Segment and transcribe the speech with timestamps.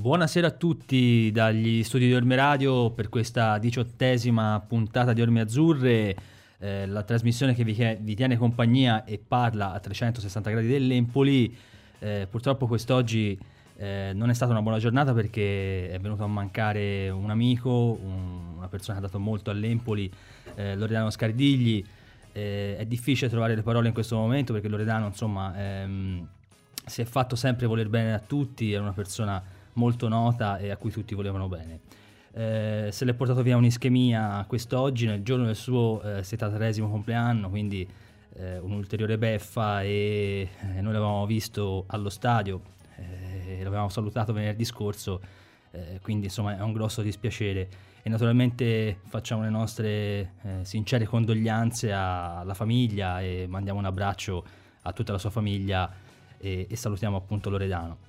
[0.00, 6.16] Buonasera a tutti dagli studi di Orme Radio per questa diciottesima puntata di Orme Azzurre,
[6.58, 11.54] eh, la trasmissione che vi, vi, tiene compagnia e parla a 360 gradi dell'Empoli.
[11.98, 13.38] Eh, purtroppo quest'oggi
[13.76, 18.54] eh, non è stata una buona giornata perché è venuto a mancare un amico, un,
[18.56, 20.10] una persona che ha dato molto all'Empoli,
[20.54, 21.84] eh, Loredano Scardigli.
[22.32, 26.26] Eh, è difficile trovare le parole in questo momento perché Loredano insomma ehm,
[26.86, 30.76] si è fatto sempre voler bene a tutti, è una persona molto nota e a
[30.76, 31.80] cui tutti volevano bene.
[32.32, 37.88] Eh, se l'è portato via un'ischemia quest'oggi, nel giorno del suo eh, 73 compleanno, quindi
[38.34, 42.60] eh, un'ulteriore beffa e eh, noi l'avevamo visto allo stadio,
[42.96, 45.20] eh, l'avevamo salutato venerdì scorso,
[45.72, 47.68] eh, quindi insomma è un grosso dispiacere
[48.02, 54.44] e naturalmente facciamo le nostre sincere condoglianze alla famiglia e mandiamo un abbraccio
[54.82, 55.92] a tutta la sua famiglia
[56.38, 58.08] e, e salutiamo appunto Loredano.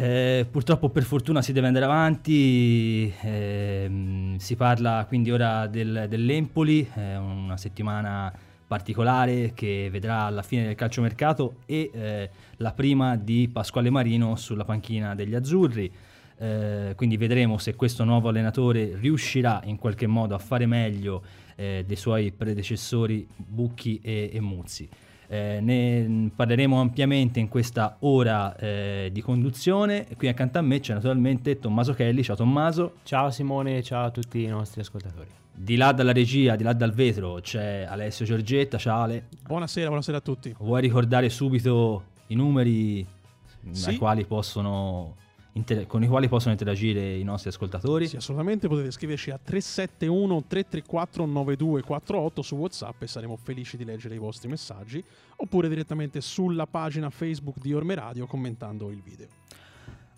[0.00, 6.88] Eh, purtroppo per fortuna si deve andare avanti, eh, si parla quindi ora del, dell'Empoli,
[6.94, 8.32] eh, una settimana
[8.64, 14.64] particolare che vedrà la fine del calciomercato e eh, la prima di Pasquale Marino sulla
[14.64, 15.92] panchina degli azzurri.
[16.38, 21.24] Eh, quindi vedremo se questo nuovo allenatore riuscirà in qualche modo a fare meglio
[21.56, 24.88] eh, dei suoi predecessori Bucchi e, e Muzzi.
[25.30, 30.06] Eh, ne parleremo ampiamente in questa ora eh, di conduzione.
[30.16, 32.22] Qui accanto a me c'è naturalmente Tommaso Kelly.
[32.22, 32.94] Ciao Tommaso.
[33.02, 35.28] Ciao Simone, ciao a tutti i nostri ascoltatori.
[35.54, 38.78] Di là dalla regia, di là dal vetro, c'è Alessio Giorgetta.
[38.78, 39.26] Ciao Ale.
[39.46, 40.54] Buonasera, buonasera a tutti.
[40.58, 43.06] Vuoi ricordare subito i numeri
[43.70, 43.88] sì.
[43.90, 45.16] ai quali possono
[45.58, 48.06] inter- con i quali possono interagire i nostri ascoltatori.
[48.06, 54.14] Sì, assolutamente potete scriverci a 371 334 9248 su WhatsApp e saremo felici di leggere
[54.14, 55.02] i vostri messaggi
[55.36, 59.26] oppure direttamente sulla pagina Facebook di Orme Radio commentando il video.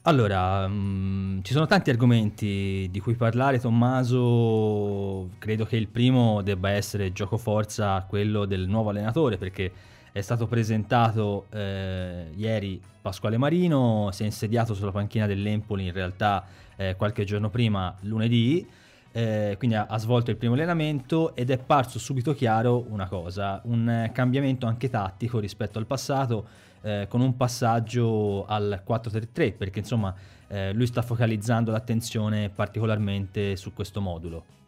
[0.03, 5.31] Allora, mh, mm, ci sono tanti argomenti di cui parlare, Tommaso.
[5.39, 9.71] Credo che il primo debba essere gioco forza quello del nuovo allenatore, perché
[10.13, 16.45] è stato presentato eh, ieri Pasquale Marino, si è insediato sulla panchina dell'Empoli in realtà
[16.77, 18.67] eh, qualche giorno prima, lunedì,
[19.13, 23.61] eh, quindi ha, ha, svolto il primo allenamento ed è parso subito chiaro una cosa,
[23.65, 26.47] un cambiamento anche tattico rispetto al passato
[26.83, 30.15] eh, con un passaggio al 4-3-3 perché insomma
[30.49, 34.59] eh, lui sta focalizzando l'attenzione particolarmente su questo modulo.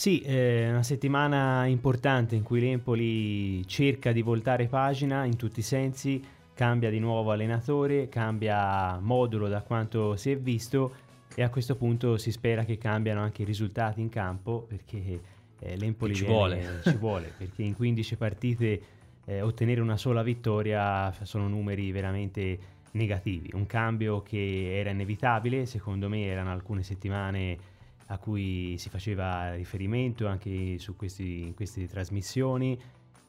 [0.00, 5.62] Sì, è una settimana importante in cui l'Empoli cerca di voltare pagina in tutti i
[5.62, 6.24] sensi,
[6.54, 10.94] cambia di nuovo allenatore, cambia modulo da quanto si è visto
[11.34, 15.20] e a questo punto si spera che cambiano anche i risultati in campo perché
[15.58, 16.80] eh, l'Empoli ci, viene, vuole.
[16.82, 18.82] ci vuole, perché in 15 partite
[19.26, 22.58] eh, ottenere una sola vittoria sono numeri veramente
[22.92, 27.69] negativi, un cambio che era inevitabile, secondo me erano alcune settimane
[28.10, 32.78] a cui si faceva riferimento anche questi, in queste trasmissioni.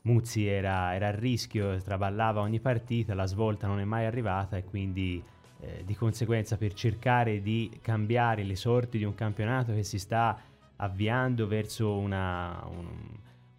[0.04, 4.64] Muzzi era, era, a rischio, traballava ogni partita, la svolta non è mai arrivata e
[4.64, 5.24] quindi
[5.60, 10.40] eh, di conseguenza per cercare di cambiare le sorti di un campionato che si sta
[10.78, 12.88] avviando verso una, un,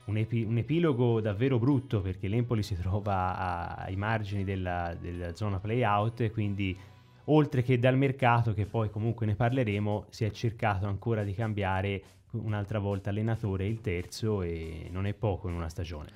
[0.07, 5.37] un, epi, un, epilogo davvero brutto perché l'Empoli si trova a, ai margini della, della
[5.37, 6.77] zona play-out e quindi
[7.25, 12.03] oltre che dal mercato, che poi comunque ne parleremo, si è cercato ancora di cambiare
[12.33, 16.09] un'altra volta allenatore, il terzo, e non è poco in una stagione.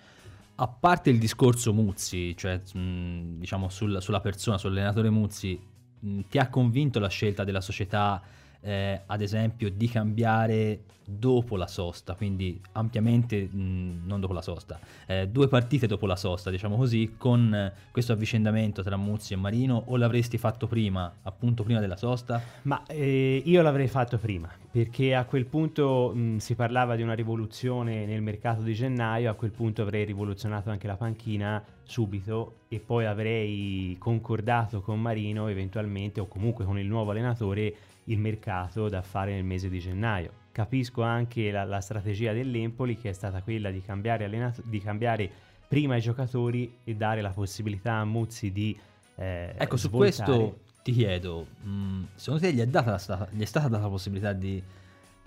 [0.56, 5.60] A parte il discorso Muzzi, cioè mh, diciamo sul, sulla persona, sull'allenatore Muzzi,
[6.00, 8.22] mh, ti ha convinto la scelta della società,
[8.66, 14.80] eh, ad esempio, di cambiare dopo la sosta, quindi ampiamente mh, non dopo la sosta,
[15.06, 19.36] eh, due partite dopo la sosta, diciamo così, con eh, questo avvicendamento tra Muzzi e
[19.36, 22.42] Marino, o l'avresti fatto prima, appunto prima della sosta?
[22.62, 27.14] Ma eh, io l'avrei fatto prima, perché a quel punto mh, si parlava di una
[27.14, 32.80] rivoluzione nel mercato di gennaio, a quel punto avrei rivoluzionato anche la panchina subito e
[32.80, 37.74] poi avrei concordato con Marino eventualmente o comunque con il nuovo allenatore
[38.06, 43.10] il mercato da fare nel mese di gennaio capisco anche la, la strategia dell'Empoli che
[43.10, 45.30] è stata quella di cambiare, allenato- di cambiare
[45.68, 48.74] prima i giocatori e dare la possibilità a Muzzi di...
[49.16, 53.44] Eh, ecco, su questo ti chiedo, mh, mm, secondo te gli è, data, gli è,
[53.44, 54.62] stata data la possibilità di,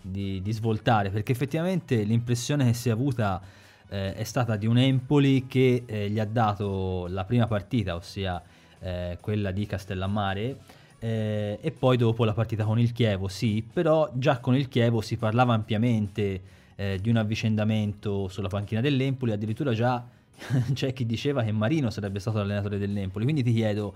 [0.02, 1.12] di, di, svoltare?
[1.12, 3.40] Perché effettivamente l'impressione che si è avuta
[3.88, 8.42] eh, è stata di un Empoli che eh, gli ha dato la prima partita, ossia
[8.80, 10.58] eh, quella di Castellammare,
[11.00, 15.02] eh, e poi dopo la partita con il Chievo, sì, però già con il Chievo
[15.02, 16.42] si parlava ampiamente
[16.76, 20.06] eh, di un avvicendamento sulla panchina dell'Empoli, addirittura già
[20.74, 23.94] c'è chi diceva che Marino sarebbe stato l'allenatore dell'Empoli, quindi ti chiedo,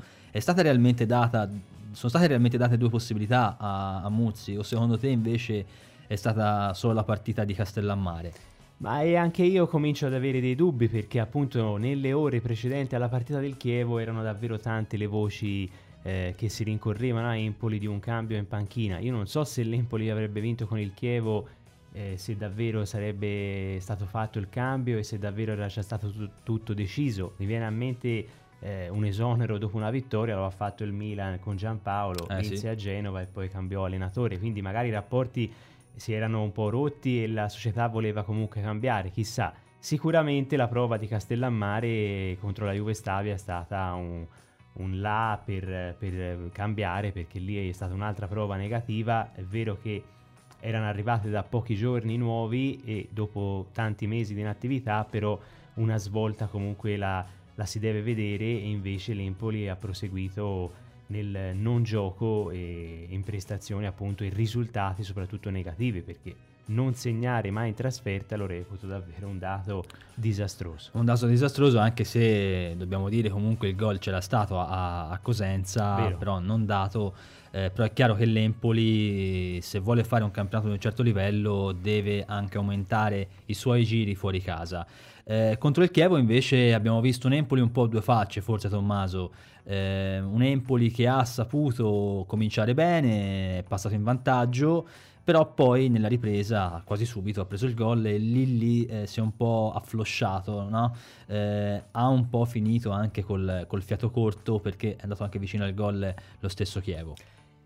[1.06, 1.50] data
[1.94, 5.66] sono state realmente date due possibilità a, a Muzzi o secondo te invece
[6.08, 8.34] è stata solo la partita di Castellammare?
[8.78, 13.40] Ma anche io comincio ad avere dei dubbi perché appunto nelle ore precedenti alla partita
[13.40, 15.70] del Chievo erano davvero tante le voci
[16.04, 19.00] eh, che si rincorrevano a Empoli di un cambio in panchina.
[19.00, 21.48] Io non so se l'Empoli avrebbe vinto con il Chievo,
[21.94, 26.30] eh, se davvero sarebbe stato fatto il cambio e se davvero era già stato t-
[26.44, 27.34] tutto deciso.
[27.38, 28.28] Mi viene a mente
[28.60, 32.56] eh, un esonero dopo una vittoria, lo ha fatto il Milan con Giampaolo, Eh, vinse
[32.58, 32.68] sì.
[32.68, 35.52] a Genova e poi cambiò allenatore, quindi magari i rapporti
[35.96, 39.54] si erano un po' rotti e la società voleva comunque cambiare, chissà.
[39.78, 44.26] Sicuramente la prova di Castellammare contro la Juve Stabia è stata un,
[44.74, 49.34] un là per, per cambiare perché lì è stata un'altra prova negativa.
[49.34, 50.04] È vero che
[50.60, 55.40] erano arrivate da pochi giorni nuovi e dopo tanti mesi di inattività, però
[55.76, 57.26] una svolta comunque la,
[57.56, 63.86] la si deve vedere e invece l'Empoli ha proseguito nel non gioco e in prestazioni
[63.86, 66.36] appunto e risultati soprattutto negativi perché
[66.66, 69.84] non segnare mai in trasferta lo reputo davvero un dato
[70.14, 70.92] disastroso.
[70.94, 75.96] Un dato disastroso anche se dobbiamo dire comunque il gol c'era stato a, a Cosenza,
[75.96, 76.18] Vero.
[76.18, 77.14] però non dato.
[77.52, 81.72] Eh, però è chiaro che l'Empoli se vuole fare un campionato di un certo livello
[81.72, 84.86] deve anche aumentare i suoi giri fuori casa.
[85.26, 88.70] Eh, contro il Chievo invece abbiamo visto un Empoli un po' a due facce, forse
[88.70, 89.32] Tommaso.
[89.66, 94.88] Eh, un Empoli che ha saputo cominciare bene, è passato in vantaggio,
[95.24, 99.20] però poi nella ripresa quasi subito ha preso il gol e lì lì eh, si
[99.20, 100.96] è un po' afflosciato, no?
[101.28, 105.64] Eh, ha un po' finito anche col, col fiato corto perché è andato anche vicino
[105.64, 107.16] al gol lo stesso Chievo.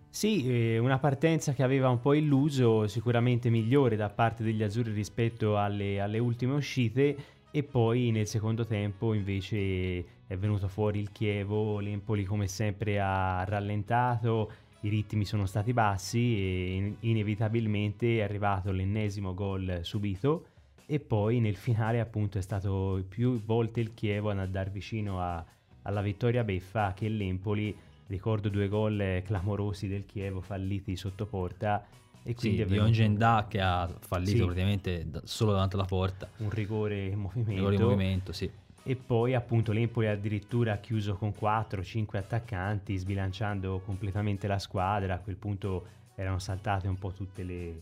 [0.09, 4.91] Sì, eh, una partenza che aveva un po' illuso, sicuramente migliore da parte degli azzurri
[4.91, 7.15] rispetto alle, alle ultime uscite
[7.51, 13.43] e poi nel secondo tempo invece è venuto fuori il Chievo, l'Empoli come sempre ha
[13.45, 14.51] rallentato,
[14.87, 20.47] i ritmi sono stati bassi e in- inevitabilmente è arrivato l'ennesimo gol subito
[20.85, 25.43] e poi nel finale appunto è stato più volte il Chievo ad andare vicino a-
[25.83, 27.75] alla vittoria beffa che l'Empoli
[28.07, 31.85] ricordo due gol eh, clamorosi del Chievo falliti sotto porta
[32.23, 34.43] e quindi Sì, venuto Ongenda che ha fallito Sì.
[34.43, 36.29] praticamente solo davanti alla porta.
[36.37, 38.49] un rigore in movimento, Rigore in movimento, sì.
[38.87, 45.15] E poi appunto l'Empoli addirittura ha chiuso con 4-5 attaccanti sbilanciando completamente la squadra.
[45.15, 45.85] A quel punto
[46.15, 47.81] erano saltate un po' tutte le,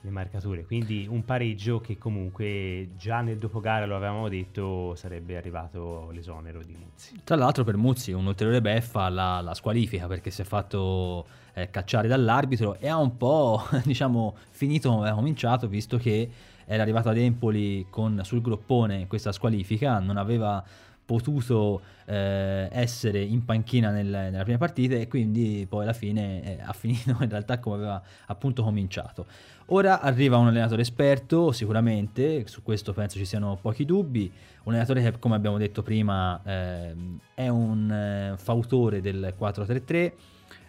[0.00, 0.64] le marcature.
[0.64, 6.74] Quindi un pareggio che comunque già nel dopogara lo avevamo detto sarebbe arrivato l'esonero di
[6.74, 7.20] Muzzi.
[7.22, 11.68] Tra l'altro per Muzzi un ulteriore beffa la, la squalifica perché si è fatto eh,
[11.68, 16.30] cacciare dall'arbitro e ha un po' diciamo finito come aveva cominciato visto che
[16.66, 20.62] era arrivato ad Empoli con, sul groppone questa squalifica, non aveva
[21.06, 26.60] potuto eh, essere in panchina nel- nella prima partita e quindi poi alla fine eh,
[26.60, 29.26] ha finito in realtà come aveva appunto cominciato.
[29.66, 34.30] Ora arriva un allenatore esperto, sicuramente, su questo penso ci siano pochi dubbi,
[34.64, 40.12] un allenatore che come abbiamo detto prima ehm, è un eh, fautore del 4-3-3.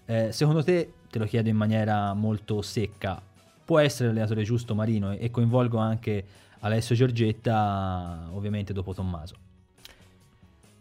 [0.06, 3.22] Eh, secondo te, te lo chiedo in maniera molto secca,
[3.68, 6.24] può essere l'allenatore giusto Marino e, coinvolgo anche
[6.60, 9.36] Alessio Giorgetta ovviamente dopo Tommaso.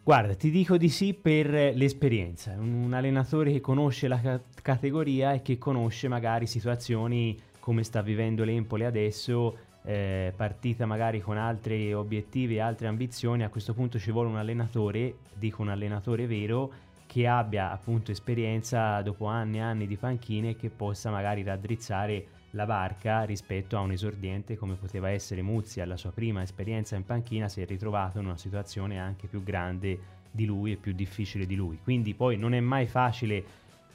[0.04, 5.42] Guarda, ti dico di sì per l'esperienza, un allenatore che conosce la ca- categoria e
[5.42, 12.54] che conosce magari situazioni come sta vivendo l'Empoli adesso, eh, partita magari con altri obiettivi
[12.54, 16.70] e altre ambizioni, a questo punto ci vuole un allenatore, dico un allenatore vero,
[17.04, 22.35] che abbia appunto esperienza dopo anni e anni di panchine e che possa magari raddrizzare
[22.50, 27.04] la barca rispetto a un esordiente come poteva essere Muzzi alla sua prima esperienza in
[27.04, 31.46] panchina si è ritrovato in una situazione anche più grande di lui e più difficile
[31.46, 31.78] di lui.
[31.82, 33.44] Quindi poi non è mai facile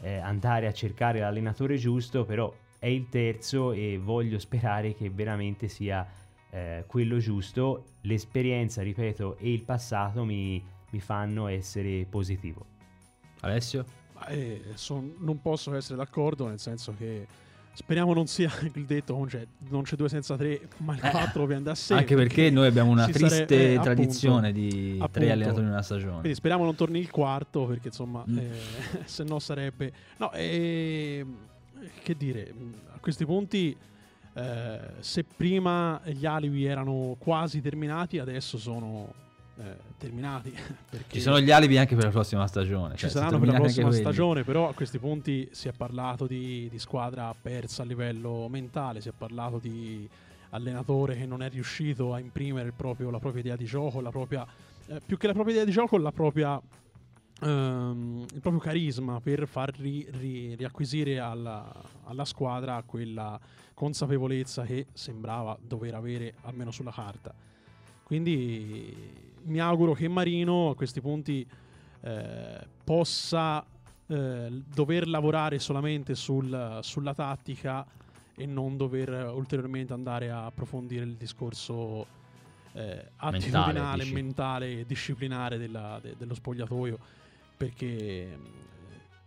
[0.02, 5.68] eh, andare a cercare l'allenatore giusto però è il terzo e voglio sperare che veramente
[5.68, 6.08] sia
[6.50, 7.86] eh, quello giusto.
[8.02, 12.66] L'esperienza ripeto e il passato mi, mi fanno essere positivo.
[13.42, 13.86] Alessio?
[14.28, 17.28] Eh, son- non posso essere d'accordo, nel senso che
[17.74, 21.10] speriamo non sia il detto non c'è, non c'è due senza tre, ma il Eh,
[21.10, 21.94] quattro viene da sé.
[21.94, 25.10] Anche perché noi abbiamo una triste sare- eh, tradizione appunto, di appunto.
[25.12, 26.20] tre allenatori in una stagione.
[26.20, 28.38] Quindi speriamo non torni il quarto, perché insomma, Mm.
[28.38, 28.50] eh,
[29.06, 29.92] se no sarebbe...
[30.18, 31.26] No, eh,
[32.04, 32.54] che dire,
[32.94, 33.76] a questi punti,
[34.34, 39.14] eh, se prima gli alibi erano quasi terminati, adesso sono
[39.62, 40.52] eh, terminati.
[41.08, 42.94] Ci sono gli alibi anche per la prossima stagione.
[42.94, 46.68] ci cioè, saranno per la prossima stagione, però a questi punti si è parlato di,
[46.70, 50.10] di squadra persa a livello mentale, si è parlato di
[50.50, 54.46] allenatore che non è riuscito a imprimere proprio- la propria idea di gioco, la propria,
[54.88, 56.60] eh, più che la propria idea di gioco, la propria
[57.42, 61.72] ehm, il proprio carisma per far ri- ri- riacquisire alla,
[62.06, 63.40] alla squadra quella
[63.74, 67.34] consapevolezza che sembrava dover avere almeno sulla carta.
[68.04, 71.48] Quindi mi auguro che Marino a questi punti
[72.04, 73.66] eh, possa
[74.08, 77.86] eh, dover lavorare solamente sul- sulla tattica
[78.36, 82.06] e non dover ulteriormente andare a approfondire il discorso
[82.74, 84.14] eh, attitudinale, dici.
[84.14, 86.98] mentale e disciplinare della- de- dello spogliatoio
[87.58, 88.38] perché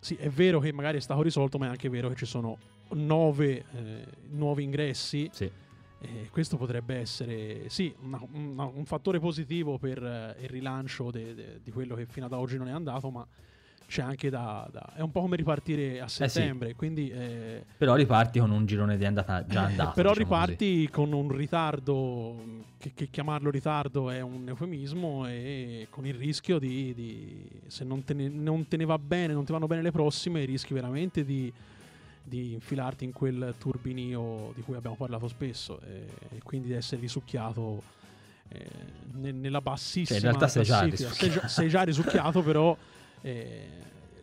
[0.01, 2.59] sì, è vero che magari è stato risolto, ma è anche vero che ci sono
[2.91, 5.51] nove eh, nuovi ingressi Sì.
[6.05, 11.35] E questo potrebbe essere sì, una- una- un fattore positivo per eh, il rilancio de-
[11.35, 13.27] de- di quello che fino ad oggi non è andato, ma
[13.87, 16.27] c'è anche da, da- è un po' come ripartire a sì.
[16.27, 19.93] settembre, quindi eh, Però riparti con un girone di andata già eh, andato.
[19.95, 20.41] però diciamo così.
[20.51, 22.37] riparti con un ritardo,
[22.79, 28.03] che, che chiamarlo ritardo è un eufemismo, e con il rischio di, di- se non
[28.05, 31.23] te, ne, non te ne va bene, non ti vanno bene le prossime, rischi veramente
[31.25, 31.53] di,
[32.27, 37.01] di infilarti in quel turbinio di cui abbiamo parlato spesso e, e quindi di essere
[37.03, 37.83] risucchiato
[38.49, 38.67] eh,
[39.13, 41.13] ne- nella bassissima Cioè, in realtà sei già classifica.
[41.13, 42.77] sei, già, sei già risucchiato però
[43.21, 43.69] eh,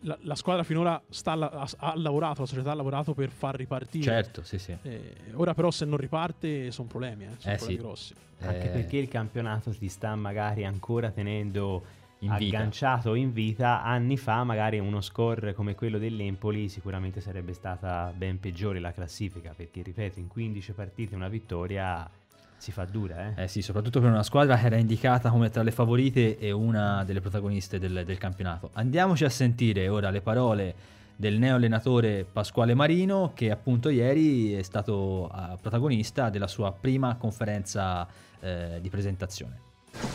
[0.00, 4.04] la, la squadra finora sta, ha, ha lavorato la società ha lavorato per far ripartire
[4.04, 4.76] Certo, sì, sì.
[4.82, 7.82] eh, ora però se non riparte sono problemi, eh, sono Eh, problemi sì.
[7.82, 8.14] grossi.
[8.40, 11.84] Anche Eh, perché il campionato ti sta magari ancora tenendo
[12.22, 12.56] in vita.
[12.56, 13.82] agganciato in vita.
[13.82, 19.52] Anni fa magari uno score come quello dell'Empoli sicuramente sarebbe stata ben peggiore la classifica
[19.56, 22.08] perché ripeto in 15 partite una vittoria
[22.56, 23.42] si fa dura eh.
[23.44, 27.02] Eh sì, soprattutto per una squadra che era indicata come tra le favorite e una
[27.04, 28.70] delle protagoniste del, del campionato.
[28.74, 30.74] Andiamoci a sentire ora le parole
[31.16, 37.16] del neo allenatore Pasquale Marino che appunto ieri è stato eh, protagonista della sua prima
[37.16, 38.06] conferenza
[38.40, 39.60] eh, di presentazione.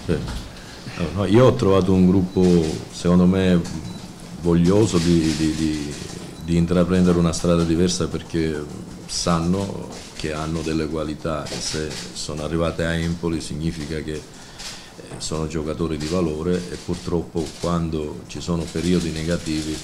[0.05, 0.66] Sì.
[1.13, 2.43] No, io ho trovato un gruppo,
[2.91, 3.59] secondo me,
[4.41, 5.93] voglioso di, di- di-
[6.43, 8.63] di intraprendere una strada diversa perché
[9.05, 14.21] sanno che hanno delle qualità e se sono arrivate a Empoli significa che eh,
[15.17, 19.77] sono giocatori di valore e purtroppo quando ci sono periodi negativi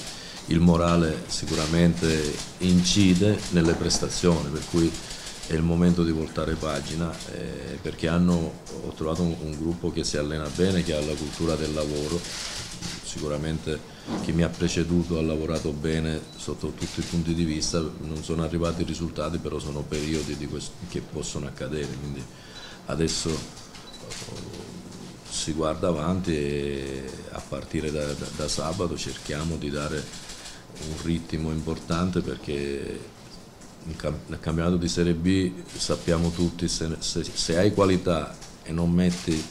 [0.46, 4.90] il morale sicuramente incide nelle prestazioni, per cui
[5.46, 10.02] è il momento di voltare pagina eh, perché hanno, ho trovato un, un gruppo che
[10.02, 12.18] si allena bene, che ha la cultura del lavoro,
[13.02, 18.22] sicuramente chi mi ha preceduto ha lavorato bene sotto tutti i punti di vista, non
[18.22, 20.36] sono arrivati i risultati, però sono periodi
[20.88, 22.22] che possono accadere, quindi
[22.86, 24.72] adesso eh,
[25.28, 30.02] si guarda avanti e a partire da, da- da sabato cerchiamo di dare
[30.88, 33.12] un ritmo importante perché
[33.84, 39.42] nel campionato di Serie B sappiamo tutti se, se- se hai qualità e non metti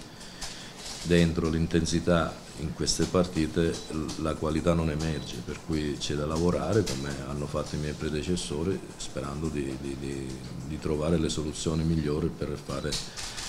[1.04, 3.74] dentro l'intensità in queste partite
[4.22, 8.80] la qualità non emerge, per cui c'è da lavorare come hanno fatto i miei predecessori
[8.98, 10.38] sperando di, di- di-
[10.68, 12.92] di trovare le soluzioni migliori per fare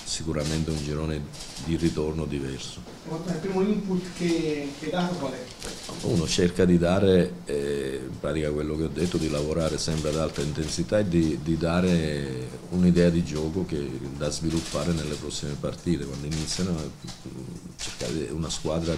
[0.04, 1.22] sicuramente un girone
[1.64, 2.80] di ritorno diverso.
[3.08, 5.44] Il primo input che, hai dato qual è?
[6.02, 10.16] Uno cerca di dare, eh, in pratica quello che ho detto, di lavorare sempre ad
[10.16, 16.04] alta intensità e di, di dare un'idea di gioco che, da sviluppare nelle prossime partite,
[16.04, 17.08] quando iniziano, eh,
[17.76, 18.96] cercare una squadra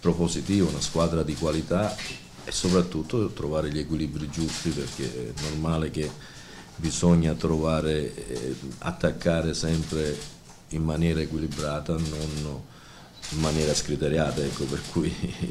[0.00, 1.94] propositiva, una squadra di qualità
[2.44, 6.10] e soprattutto trovare gli equilibri giusti perché è normale che
[6.82, 10.18] bisogna trovare, eh, attaccare sempre
[10.70, 12.60] in maniera equilibrata, non
[13.30, 15.46] in maniera scriteriata, ecco, per cui eh,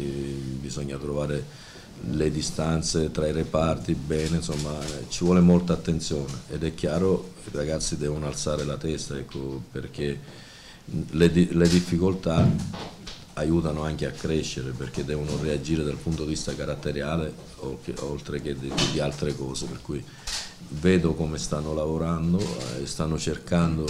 [0.59, 1.69] bisogna trovare
[2.09, 7.49] le distanze tra i reparti bene, insomma ci vuole molta attenzione ed è chiaro che
[7.53, 10.19] i ragazzi devono alzare la testa, ecco, perché
[11.11, 12.45] le, le difficoltà
[13.33, 17.33] aiutano anche a crescere perché devono reagire dal punto di vista caratteriale
[18.01, 20.03] oltre che di, di altre cose, per cui
[20.69, 22.39] vedo come stanno lavorando
[22.81, 23.85] e stanno cercando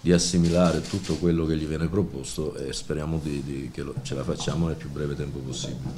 [0.00, 4.14] di assimilare tutto quello che gli viene proposto e speriamo di- di- che lo- ce
[4.14, 5.90] la facciamo nel più breve tempo possibile.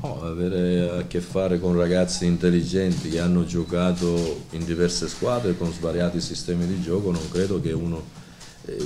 [0.00, 5.70] No, avere a che fare con ragazzi intelligenti che hanno giocato in diverse squadre con
[5.70, 8.25] svariati sistemi di gioco, non credo che uno eh,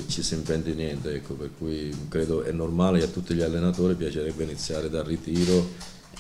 [0.08, 4.44] ci si inventi niente, ecco, per cui credo è normale a tutti gli allenatori piacerebbe
[4.44, 5.68] iniziare dal ritiro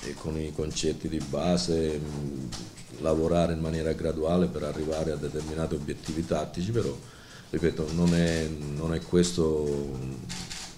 [0.02, 5.74] e con i concetti di base, mh, lavorare in maniera graduale per arrivare a determinati
[5.74, 6.96] obiettivi tattici, però
[7.50, 9.98] ripeto, non è, non è questo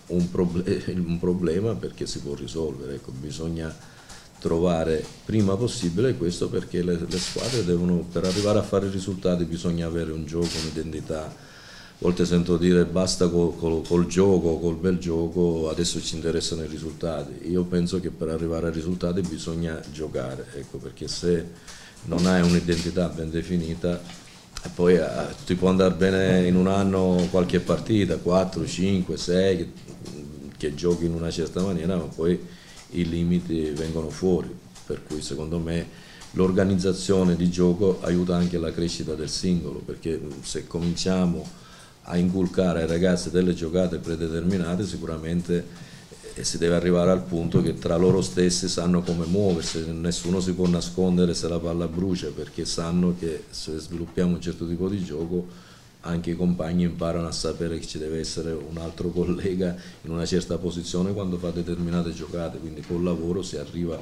[0.07, 3.75] un, proble- un problema perché si può risolvere, ecco, bisogna
[4.41, 9.87] trovare prima possibile questo perché le, le squadre devono, per arrivare a fare risultati bisogna
[9.87, 11.51] avere un gioco, un'identità
[12.03, 16.67] volte sento dire basta col, col, col, gioco, col bel gioco, adesso ci interessano i
[16.67, 17.49] risultati.
[17.49, 21.47] Io penso che per arrivare ai risultati bisogna giocare, ecco, perché se
[22.07, 24.01] non hai un'identità ben definita,
[24.75, 25.09] poi eh,
[25.47, 29.69] ti può andare bene in un anno qualche partita, 4, 5, 6, che,
[30.57, 32.37] che giochi in una certa maniera, ma poi
[32.91, 34.53] i limiti vengono fuori,
[34.87, 40.67] per cui secondo me l'organizzazione di gioco aiuta anche la crescita del singolo, perché se
[40.67, 41.61] cominciamo
[42.05, 45.65] a inculcare ai ragazzi delle giocate predeterminate sicuramente
[46.35, 50.53] eh, si deve arrivare al punto che tra loro stessi sanno come muoversi, nessuno si
[50.53, 55.03] può nascondere se la palla brucia perché sanno che se sviluppiamo un certo tipo di
[55.03, 55.71] gioco
[56.03, 60.27] anche i compagni imparano a sapere che ci deve essere un altro collega in una
[60.27, 64.01] certa posizione quando fa determinate giocate, quindi col lavoro si arriva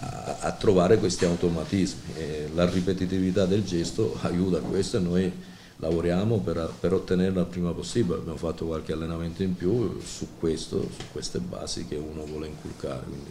[0.00, 2.14] a, a trovare questi automatismi.
[2.16, 5.32] E la ripetitività del gesto aiuta a questo e noi
[5.78, 10.80] lavoriamo per, per ottenerla il prima possibile, abbiamo fatto qualche allenamento in più su questo,
[10.80, 13.04] su queste basi che uno vuole inculcare.
[13.04, 13.30] Quindi,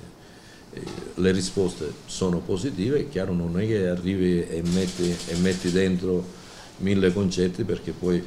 [0.74, 0.84] eh,
[1.16, 6.44] le risposte sono positive, è chiaro non è che arrivi e metti, e metti dentro
[6.78, 8.24] mille concetti perché poi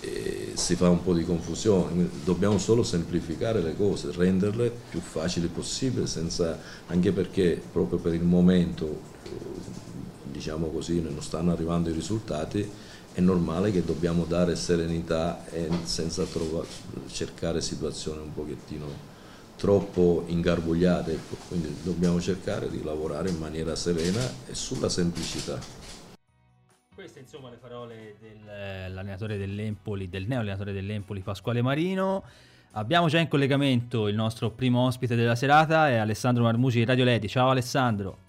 [0.00, 5.48] eh, si fa un po' di confusione, dobbiamo solo semplificare le cose, renderle più facili
[5.48, 9.14] possibile, senza, anche perché proprio per il momento,
[10.24, 12.68] diciamo così, non stanno arrivando i risultati,
[13.16, 16.66] è normale che dobbiamo dare serenità e senza trovare,
[17.08, 18.84] cercare situazioni un pochettino
[19.56, 21.18] troppo ingarbugliate,
[21.48, 25.58] quindi dobbiamo cercare di lavorare in maniera serena e sulla semplicità.
[26.94, 32.22] Queste insomma le parole dell'allenatore dell'Empoli, del neoallenatore dell'Empoli Pasquale Marino.
[32.72, 37.04] Abbiamo già in collegamento il nostro primo ospite della serata, è Alessandro Marmusi di Radio
[37.04, 37.28] Ledi.
[37.28, 38.25] Ciao Alessandro.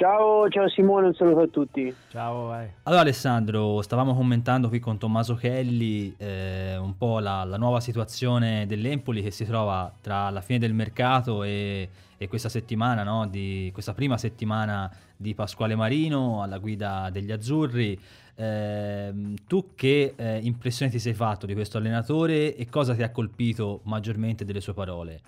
[0.00, 1.94] Ciao, ciao Simone, un saluto a tutti.
[2.08, 2.46] Ciao.
[2.46, 2.66] Vai.
[2.84, 8.66] Allora Alessandro, stavamo commentando qui con Tommaso Kelly eh, un po' la, la, nuova situazione
[8.66, 13.26] dell'Empoli che si trova tra la fine del mercato e, e questa settimana, no?
[13.26, 18.00] di, questa prima settimana di Pasquale Marino alla guida degli Azzurri.
[18.36, 19.12] Eh,
[19.46, 23.80] tu che eh, impressione ti sei fatto di questo allenatore e cosa ti ha colpito
[23.82, 25.20] maggiormente delle sue parole?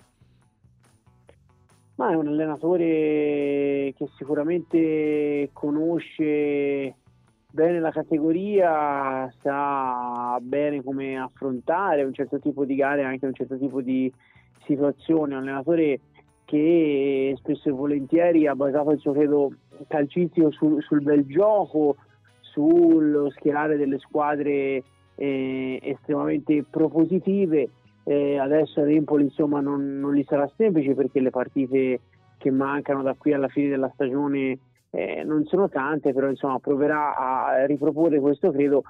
[1.95, 6.95] Ma è un allenatore che sicuramente conosce
[7.51, 13.59] bene la categoria, sa bene come affrontare un certo tipo di gare, anche un certo
[13.59, 14.11] tipo di
[14.65, 15.33] situazioni.
[15.33, 15.99] È un allenatore
[16.45, 19.53] che spesso e volentieri ha basato il suo credo
[19.87, 21.97] calcistico sul, sul bel gioco,
[22.41, 24.83] sullo schierare delle squadre
[25.15, 27.69] eh, estremamente propositive
[28.03, 31.99] eh, adesso ad Empoli insomma non, non, gli sarà semplice perché le partite
[32.37, 34.57] che mancano da qui alla fine della stagione
[34.89, 38.83] eh, non sono tante, però insomma proverà a riproporre questo credo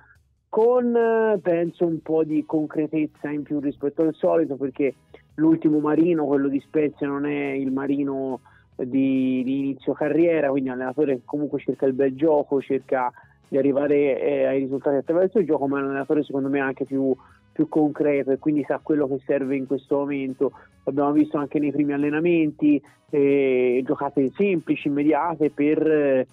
[0.50, 0.96] con
[1.42, 4.94] penso un po' di concretezza in più rispetto al solito perché
[5.36, 8.42] l'ultimo Marino, quello di Spezia, non è il Marino
[8.76, 13.12] di, di inizio carriera, quindi un allenatore che comunque cerca il bel gioco, cerca
[13.48, 16.86] di arrivare eh, ai risultati attraverso il gioco, ma è un allenatore secondo me anche
[16.86, 17.16] più
[17.54, 20.52] più concreto e quindi sa quello che serve in questo momento.
[20.84, 26.28] L'abbiamo visto anche nei primi allenamenti, eh, giocate semplici, immediate per eh,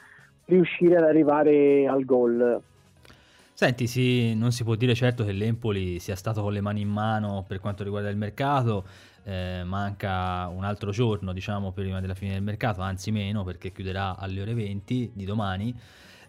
[0.47, 2.63] riuscire ad arrivare al gol.
[3.53, 6.89] Senti, sì, non si può dire certo che l'Empoli sia stato con le mani in
[6.89, 8.87] mano per quanto riguarda il mercato,
[9.25, 14.17] eh, manca un altro giorno diciamo prima della fine del mercato, anzi meno perché chiuderà
[14.17, 15.75] alle ore 20 di domani.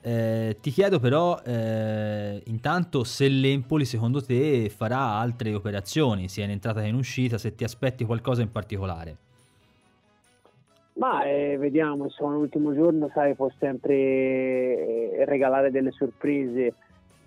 [0.04, 6.50] Eh, ti chiedo però eh, intanto se l'Empoli secondo te farà altre operazioni, sia in
[6.52, 9.18] entrata che in uscita, se ti aspetti qualcosa in particolare.
[10.94, 16.74] Ma eh, vediamo, insomma, l'ultimo giorno sai, può sempre eh, regalare delle sorprese.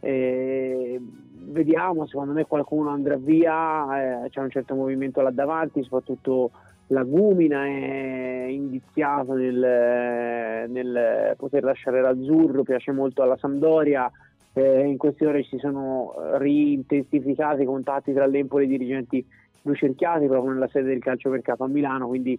[0.00, 1.00] Eh,
[1.46, 6.50] vediamo, secondo me qualcuno andrà via, eh, c'è un certo movimento là davanti, soprattutto
[6.88, 14.10] Lagumina è indiziato nel, nel, poter lasciare l'azzurro, piace molto alla Sampdoria.
[14.52, 19.26] Eh, in queste ore ci sono rintensificati i contatti tra l'Empoli e i dirigenti
[19.62, 22.38] blucerchiati proprio nella sede del calcio mercato a Milano, quindi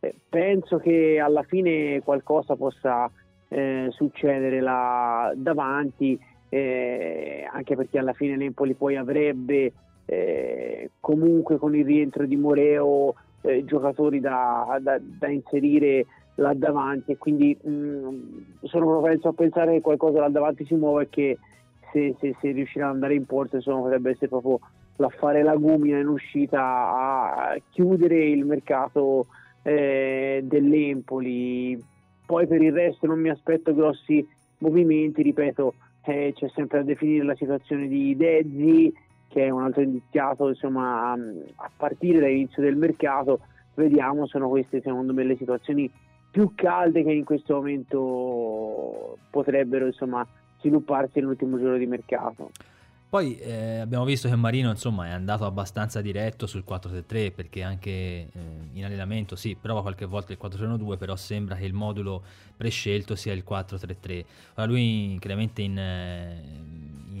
[0.00, 3.10] eh, penso che alla fine qualcosa possa
[3.48, 6.18] eh, succedere là davanti,
[6.50, 9.72] eh, anche perché alla fine l'Empoli poi avrebbe
[10.04, 13.14] eh, comunque con il rientro di Moreo
[13.46, 16.06] eh, giocatori da, da, da, inserire
[16.36, 17.12] là davanti.
[17.12, 21.08] E quindi mh, mm, sono propenso a pensare che qualcosa là davanti si muove e
[21.08, 21.38] che
[21.92, 24.60] se, se, se riuscirà ad andare in porto insomma, potrebbe essere proprio
[24.96, 29.26] l'affare Lagumina in uscita a chiudere il mercato
[29.62, 31.82] eh, dell'Empoli.
[32.24, 34.26] Poi per il resto non mi aspetto grossi
[34.58, 35.74] movimenti ripeto
[36.06, 38.92] eh, c'è sempre da definire la situazione di Dezzi,
[39.36, 43.40] che è un altro indiziato insomma, a partire dall'inizio del mercato.
[43.74, 45.92] Vediamo, sono queste secondo me le situazioni
[46.30, 50.26] più calde che in questo momento potrebbero insomma,
[50.60, 52.50] svilupparsi nell'ultimo giorno di mercato.
[53.10, 57.90] Poi eh, abbiamo visto che Marino insomma, è andato abbastanza diretto sul 4-3-3 perché anche
[57.90, 58.28] eh,
[58.72, 62.22] in allenamento sì, prova qualche volta il 4-3-1-2 però sembra che il modulo
[62.56, 64.24] prescelto sia il 4-3-3.
[64.54, 66.42] Ora lui chiaramente in, eh,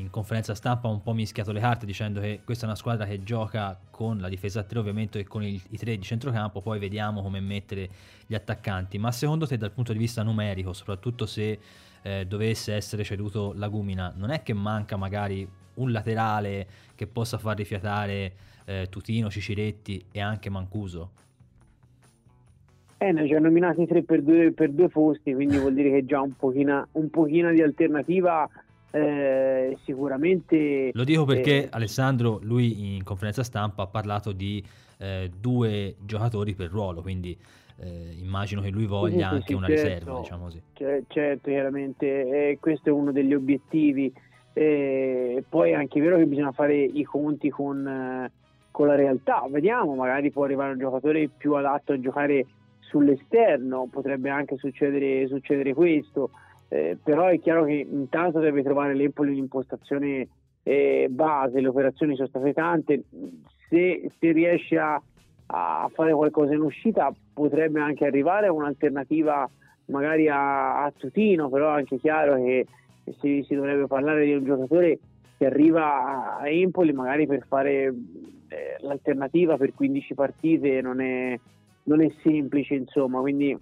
[0.06, 3.04] in, conferenza stampa ha un po' mischiato le carte dicendo che questa è una squadra
[3.06, 6.60] che gioca con la difesa a 3 ovviamente e con il, i tre di centrocampo,
[6.60, 7.88] poi vediamo come mettere
[8.26, 8.98] gli attaccanti.
[8.98, 11.58] Ma secondo te dal punto di vista numerico, soprattutto se
[12.02, 17.56] eh, dovesse essere ceduto Lagumina, non è che manca magari un laterale che possa far
[17.56, 18.32] rifiatare
[18.64, 21.10] eh, Tutino, Ciciretti e anche Mancuso?
[22.98, 26.06] Eh, ne ci hanno nominati tre per due, per due posti, quindi vuol dire che
[26.06, 28.48] già un pochino, un pochino di alternativa
[28.96, 30.90] eh, sicuramente...
[30.92, 34.62] Lo dico perché eh, Alessandro, lui in conferenza stampa ha parlato di
[34.98, 37.36] eh, due giocatori per ruolo, quindi
[37.78, 40.62] eh, immagino che lui voglia sì, anche sì, una certo, riserva, diciamo così.
[41.08, 44.12] Certo, chiaramente, questo è uno degli obiettivi
[44.56, 48.30] poi è anche vero che bisogna fare i conti con,
[48.70, 49.44] con, la realtà.
[49.50, 52.46] Vediamo, magari può arrivare un giocatore più adatto a giocare
[52.78, 56.30] sull'esterno, potrebbe anche succedere, succedere questo.
[56.68, 60.28] Eh, però è chiaro che intanto deve trovare l'Empoli un'impostazione
[60.62, 63.04] eh, base, le operazioni sono state tante,
[63.68, 65.00] se, se riesce a,
[65.46, 69.48] a, fare qualcosa in uscita potrebbe anche arrivare a un'alternativa
[69.86, 72.66] magari a, a Tutino, però è anche chiaro che
[73.20, 74.98] si, si, dovrebbe parlare di un giocatore
[75.38, 77.94] che arriva a Empoli magari per fare
[78.48, 81.38] eh, l'alternativa per 15 partite non è,
[81.84, 83.20] non è semplice insomma.
[83.20, 83.56] Quindi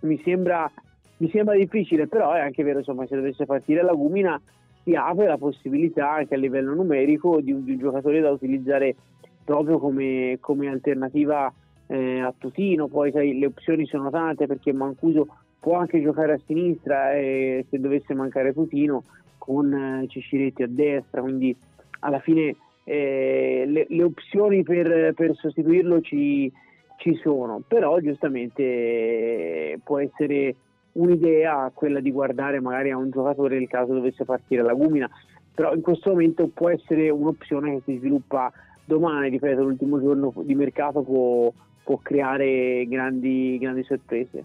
[0.00, 0.70] mi sembra,
[1.18, 4.40] mi sembra difficile però è anche vero insomma se dovesse partire la Gumina
[4.82, 8.96] si apre la possibilità anche a livello numerico di un, di un giocatore da utilizzare
[9.44, 11.52] proprio come, come alternativa
[11.86, 12.86] eh, a Tutino.
[12.88, 15.26] Poi sai, le opzioni sono tante perché Mancuso
[15.58, 19.04] può anche giocare a sinistra e se dovesse mancare Putino
[19.38, 21.56] con eh, Ciciretti a destra, quindi
[22.00, 22.54] alla fine
[22.84, 26.50] eh, le, le, opzioni per, per sostituirlo ci,
[26.98, 30.54] ci, sono, però giustamente può essere
[30.92, 35.08] un'idea quella di guardare magari a un giocatore nel caso dovesse partire la Gumina,
[35.54, 38.52] però in questo momento può essere un'opzione che si sviluppa
[38.84, 41.52] domani, ripeto, l'ultimo giorno di mercato può,
[41.84, 44.44] può creare grandi, grandi sorprese.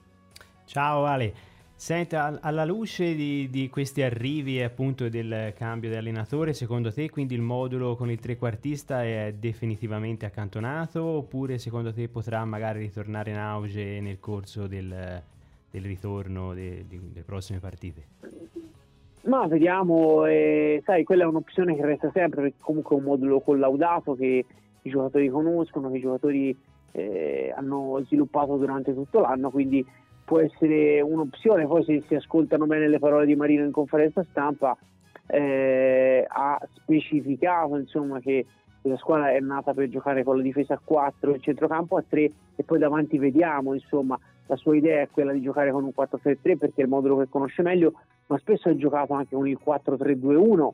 [0.66, 1.52] Ciao Ale.
[1.76, 7.10] Senta, alla luce di, di, questi arrivi e appunto del cambio di allenatore, secondo te
[7.10, 13.32] quindi il modulo con il trequartista è definitivamente accantonato oppure secondo te potrà magari ritornare
[13.32, 15.22] in auge nel corso del,
[15.74, 18.04] del ritorno de, de, delle prossime partite?
[19.24, 23.40] Ma vediamo, eh, sai, quella è un'opzione che resta sempre perché comunque è un modulo
[23.40, 24.46] collaudato che
[24.82, 26.56] i giocatori conoscono, che i giocatori
[26.92, 29.84] eh, hanno sviluppato durante tutto l'anno, quindi
[30.24, 34.78] può essere un'opzione, poi se si ascoltano bene le parole di Marino in conferenza stampa
[35.26, 38.46] eh, ha specificato insomma, che
[38.84, 42.32] la squadra è nata per giocare con la difesa a 4, il centrocampo a 3
[42.56, 46.58] e poi davanti vediamo insomma la sua idea è quella di giocare con un 4-3-3
[46.58, 47.94] perché è il modulo che conosce meglio
[48.28, 50.70] ma spesso ha giocato anche con il 4-3-2-1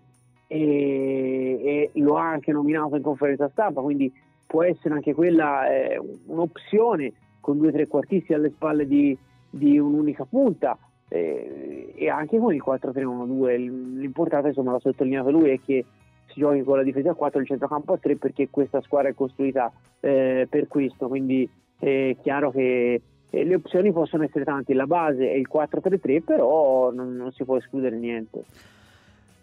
[0.48, 4.12] e, e lo ha anche nominato in conferenza stampa quindi
[4.46, 9.18] può essere anche quella eh, un'opzione con due trequartisti alle spalle di,
[9.50, 10.78] di un'unica punta
[11.08, 13.56] eh, e anche con il 4-3-1-2
[13.98, 15.86] l'importante insomma l'ha sottolineato lui è che
[16.32, 19.10] si giochi con la difesa a 4 e il centrocampo a 3 perché questa squadra
[19.10, 21.08] è costruita eh, per questo.
[21.08, 26.22] Quindi è chiaro che eh, le opzioni possono essere tante la base è il 4-3-3
[26.24, 28.44] però non, non si può escludere niente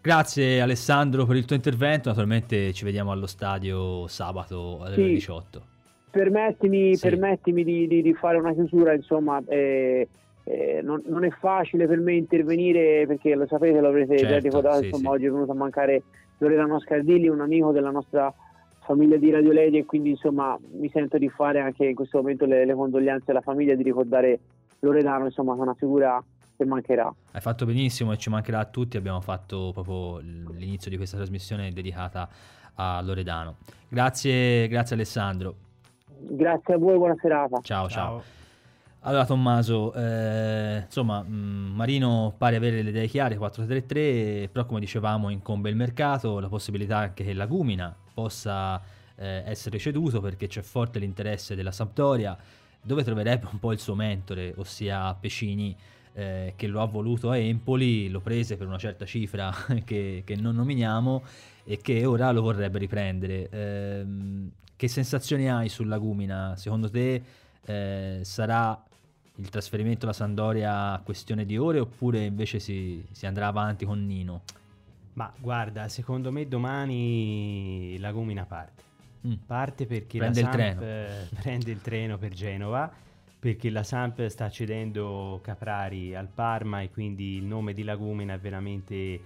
[0.07, 5.03] Grazie Alessandro per il tuo intervento, naturalmente ci vediamo allo stadio sabato alle sì.
[5.03, 5.63] 18
[6.17, 7.09] permettimi, sì.
[7.09, 10.09] permettimi di, di, di, fare una chiusura, insomma, eh,
[10.45, 14.41] eh, non, non, è facile per me intervenire perché lo sapete, lo avrete certo, già
[14.41, 16.03] ricordato, sì, insomma, oggi è venuto a mancare
[16.39, 18.33] Loredano Scardilli, un amico della nostra
[18.87, 22.47] famiglia di Radio Lady e quindi insomma mi sento di fare anche in questo momento
[22.47, 24.39] le, le condoglianze alla famiglia di ricordare
[24.81, 26.23] Loredano, insomma, è una figura
[26.57, 27.13] che mancherà.
[27.33, 31.73] Hai fatto benissimo e ci mancherà a tutti, abbiamo fatto proprio l'inizio di questa trasmissione
[31.73, 32.29] dedicata
[32.75, 33.57] a Loredano.
[33.89, 35.55] Grazie, grazie Alessandro.
[36.19, 37.61] Grazie a voi, buona serata.
[37.61, 38.21] Ciao, ciao.
[38.21, 38.36] ciao.
[39.07, 44.81] Allora Tommaso, eh, insomma, mh, mm, Marino pare avere le idee chiare, 4-3-3, però come
[44.81, 48.83] dicevamo incombe il mercato, la possibilità anche che Lagumina possa
[49.15, 52.37] eh, essere ceduto perché c'è forte l'interesse della Sampdoria,
[52.83, 55.77] dove troverebbe un po' il suo mentore, ossia Pecini,
[56.15, 60.35] eh, che lo ha voluto a Empoli, lo prese per una certa cifra che, che
[60.35, 61.23] non nominiamo
[61.63, 63.49] e che ora lo vorrebbe riprendere.
[63.51, 66.57] Ehm, che sensazioni hai sul Lagumina?
[66.57, 67.23] Secondo te
[67.67, 68.81] eh, sarà
[69.37, 74.43] il trasferimento alla Sandoria questione di ore oppure invece si, si andrà avanti con Nino?
[75.15, 78.83] Ma guarda, secondo me domani Lagumina parte.
[79.27, 79.33] Mm.
[79.47, 81.27] Parte perché prende la Samp il treno.
[81.41, 82.93] prende il treno per Genova,
[83.39, 88.39] perché la Samp sta cedendo Caprari al Parma e quindi il nome di Lagumina è
[88.39, 89.21] veramente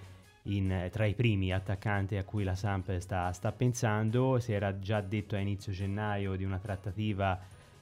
[0.44, 4.38] in, tra i primi attaccanti a cui la Samp sta, sta pensando.
[4.38, 7.38] Si era già detto a inizio gennaio di una trattativa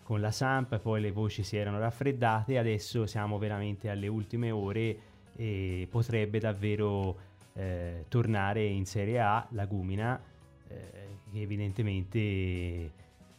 [0.08, 4.98] con la Samp, poi le voci si erano raffreddate, adesso siamo veramente alle ultime ore
[5.36, 7.14] e potrebbe davvero
[7.52, 10.18] eh, tornare in Serie A Lagumina,
[10.66, 12.90] eh, che evidentemente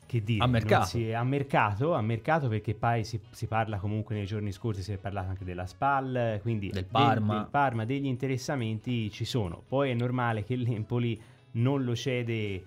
[0.06, 0.86] che dire, a mercato.
[0.86, 4.92] Si, a mercato, a mercato perché poi si, si, parla comunque nei giorni scorsi, si
[4.92, 7.34] è parlato anche della SPAL, quindi del Parma.
[7.34, 9.64] Del, del Parma, degli interessamenti ci sono.
[9.68, 11.20] Poi è normale che l'Empoli
[11.54, 12.64] non lo cede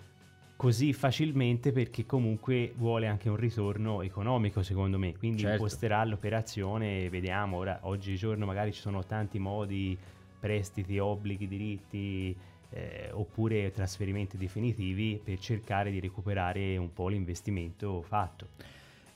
[0.62, 5.56] così facilmente perché comunque vuole anche un ritorno economico secondo me, quindi certo.
[5.56, 9.98] imposterà l'operazione, vediamo, ora oggigiorno magari ci sono tanti modi,
[10.38, 12.36] prestiti, obblighi, diritti,
[12.70, 18.46] eh, oppure trasferimenti definitivi per cercare di recuperare un po' l'investimento fatto.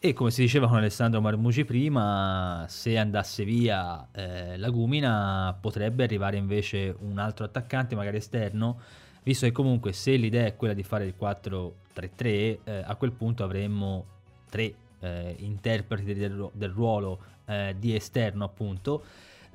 [0.01, 6.39] E come si diceva con Alessandro Marmuci prima, se andasse via eh, Lagumina potrebbe arrivare
[6.39, 8.81] invece un altro attaccante, magari esterno,
[9.27, 11.73] visto che comunque se l'idea è quella di fare il 4-3-3,
[12.23, 14.05] eh, a quel punto avremmo
[14.49, 19.03] tre eh, interpreti del, del ruolo eh, di esterno appunto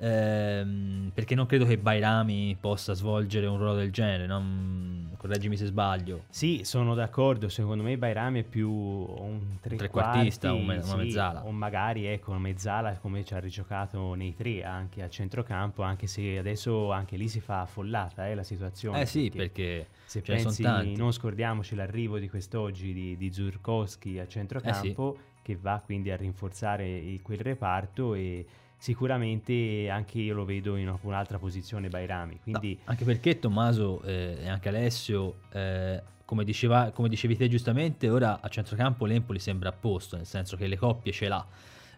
[0.02, 5.14] ehm, perché non credo che Bairami possa svolgere un ruolo del genere, non...
[5.16, 6.24] correggimi se sbaglio.
[6.28, 11.46] Sì, sono d'accordo, secondo me Bairami è più un tre trequartista, un me- una mezzala.
[11.46, 16.08] O magari ecco, una mezzala come ci ha rigiocato nei tre anche a centrocampo, anche
[16.08, 19.02] se adesso anche lì si fa affollata eh, la situazione.
[19.02, 24.26] Eh sì, perché, se perché pensi, non scordiamoci l'arrivo di quest'oggi di, di Zurkowski a
[24.26, 25.40] centrocampo, eh sì.
[25.42, 28.44] che va quindi a rinforzare quel reparto e
[28.82, 32.40] sicuramente anche io lo vedo in un'altra posizione Bairami.
[32.42, 32.74] Quindi...
[32.74, 38.10] No, anche perché Tommaso eh, e anche Alessio, eh, come, diceva, come, dicevi te giustamente,
[38.10, 41.46] ora a centrocampo l'Empoli sembra a posto, nel senso che le coppie ce l'ha.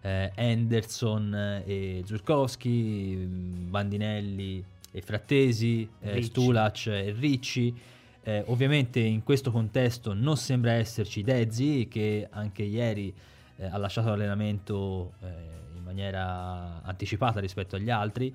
[0.02, 3.16] Eh, Henderson e Zurkowski,
[3.70, 7.74] Bandinelli e Frattesi, eh, Stulac e Ricci.
[8.22, 13.10] Eh, ovviamente in questo contesto non sembra esserci Dezzi che anche ieri
[13.56, 15.12] eh, ha lasciato l'allenamento
[15.84, 18.34] maniera anticipata rispetto agli altri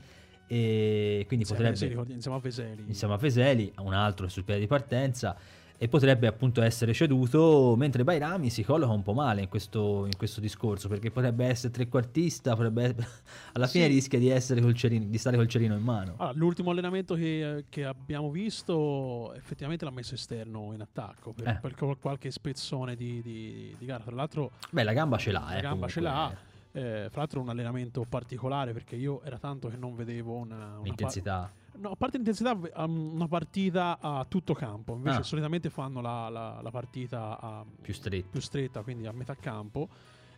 [0.52, 4.68] e quindi insieme potrebbe insieme a Veseli insieme a Veseli un altro sul piede di
[4.68, 5.38] partenza
[5.82, 10.18] e potrebbe appunto essere ceduto mentre Bairami si colloca un po' male in questo, in
[10.18, 12.94] questo discorso perché potrebbe essere trequartista potrebbe
[13.54, 13.92] alla fine sì.
[13.92, 18.30] rischia di, cerino, di, stare col cerino in mano allora, l'ultimo allenamento che, che, abbiamo
[18.30, 21.60] visto effettivamente l'ha messo esterno in attacco per, eh.
[21.62, 25.58] per qualche spezzone di, di, di, gara tra l'altro beh la gamba ce l'ha la
[25.58, 25.92] eh, gamba comunque.
[25.92, 30.36] ce l'ha eh, fra l'altro un allenamento particolare perché io era tanto che non vedevo
[30.36, 31.52] una, una intensità.
[31.72, 34.96] Pa- no, a parte l'intensità, um, una partita a tutto campo.
[34.96, 35.24] Invece ah.
[35.24, 38.28] solitamente fanno la, la, la partita più, stretta.
[38.30, 39.90] più stretta, quindi a metà campo.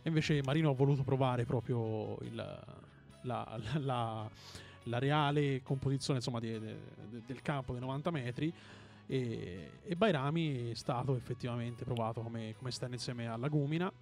[0.02, 4.28] E invece Marino ha voluto provare proprio il, la, la,
[4.84, 6.76] la, reale composizione insomma, di, de,
[7.24, 8.52] del campo dei 90 metri.
[9.06, 13.92] E, e Bairami è stato effettivamente provato come, come sta insieme a Lagumina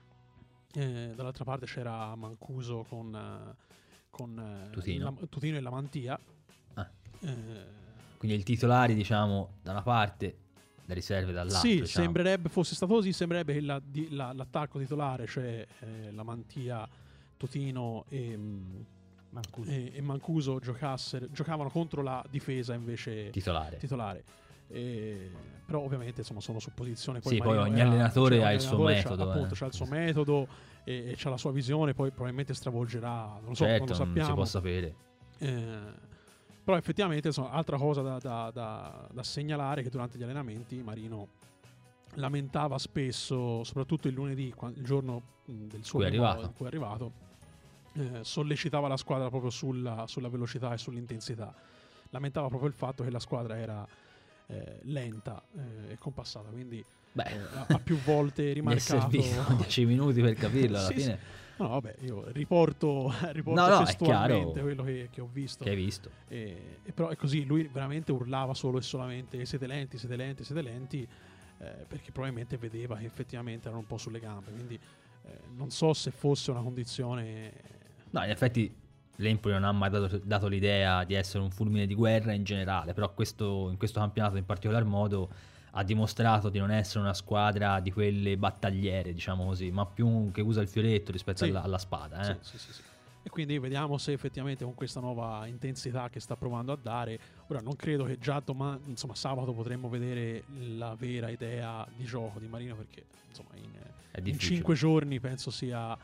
[0.74, 3.56] eh, dall'altra parte c'era Mancuso con, eh,
[4.10, 5.16] con eh, Tutino.
[5.18, 5.56] La, Tutino.
[5.56, 6.18] e la Mantia.
[6.74, 6.90] Ah.
[8.16, 10.36] Quindi il titolare, diciamo, da una parte,
[10.84, 11.60] le riserve dall'altra.
[11.60, 12.04] Sì, diciamo.
[12.04, 16.88] sembrerebbe, fosse stato così, sembrerebbe che la, di, la, l'attacco titolare, cioè eh, la Mantia,
[17.36, 18.80] Tutino e, mm,
[19.30, 23.76] Mancuso, e, e Mancuso giocavano contro la difesa invece titolare.
[23.78, 24.24] titolare.
[24.70, 25.30] E,
[25.66, 27.20] però ovviamente insomma, sono supposizioni.
[27.20, 29.24] Poi sì, poi ogni allenatore cioè, ha il suo metodo.
[29.24, 29.56] C'ha, appunto, eh.
[29.56, 30.48] c'ha il suo metodo
[30.84, 33.94] e, e c'ha la sua visione, poi probabilmente stravolgerà, non lo so, certo, non lo
[33.94, 34.28] sappiamo.
[34.28, 34.94] si può sapere.
[35.38, 36.08] Eh,
[36.62, 41.28] però effettivamente insomma, altra cosa da, da, da, da, segnalare che durante gli allenamenti Marino
[42.14, 47.28] lamentava spesso, soprattutto il lunedì, il giorno del suo è arrivato, in cui è arrivato
[47.94, 51.52] eh, sollecitava la squadra proprio sulla, sulla velocità e sull'intensità.
[52.10, 53.86] Lamentava proprio il fatto che la squadra era
[54.50, 59.08] eh, lenta eh, e compassata, quindi Beh, eh, ha, più volte rimarcato...
[59.10, 61.18] Mi è servito 10 minuti per capirlo alla sì, fine.
[61.18, 61.38] Sì.
[61.62, 65.62] No, vabbè, io riporto, riporto no, no, testualmente quello che, che, ho visto.
[65.62, 66.10] Che hai visto.
[66.28, 70.42] E, e, però è così, lui veramente urlava solo e solamente siete lenti, siete lenti,
[70.42, 71.06] siete lenti,
[71.58, 74.52] eh, perché probabilmente vedeva che effettivamente erano un po' sulle gambe.
[74.52, 77.52] Quindi eh, non so se fosse una condizione...
[78.10, 78.74] No, in effetti
[79.20, 82.92] l'Empoli non ha mai dato, dato, l'idea di essere un fulmine di guerra in generale,
[82.94, 85.28] però questo, in questo campionato in particolar modo
[85.72, 90.40] ha dimostrato di non essere una squadra di quelle battagliere, diciamo così, ma più che
[90.40, 91.50] usa il fioretto rispetto sì.
[91.50, 92.30] alla, alla, spada.
[92.30, 92.36] Eh?
[92.40, 92.82] Sì, sì,
[93.22, 97.60] E quindi vediamo se effettivamente con questa nuova intensità che sta provando a dare, ora
[97.60, 100.44] non credo che già domani, insomma sabato potremmo vedere
[100.76, 105.96] la vera idea di gioco di Marino perché insomma in, in cinque giorni penso sia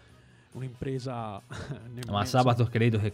[0.57, 1.41] un'impresa
[2.09, 3.13] ma sabato credo che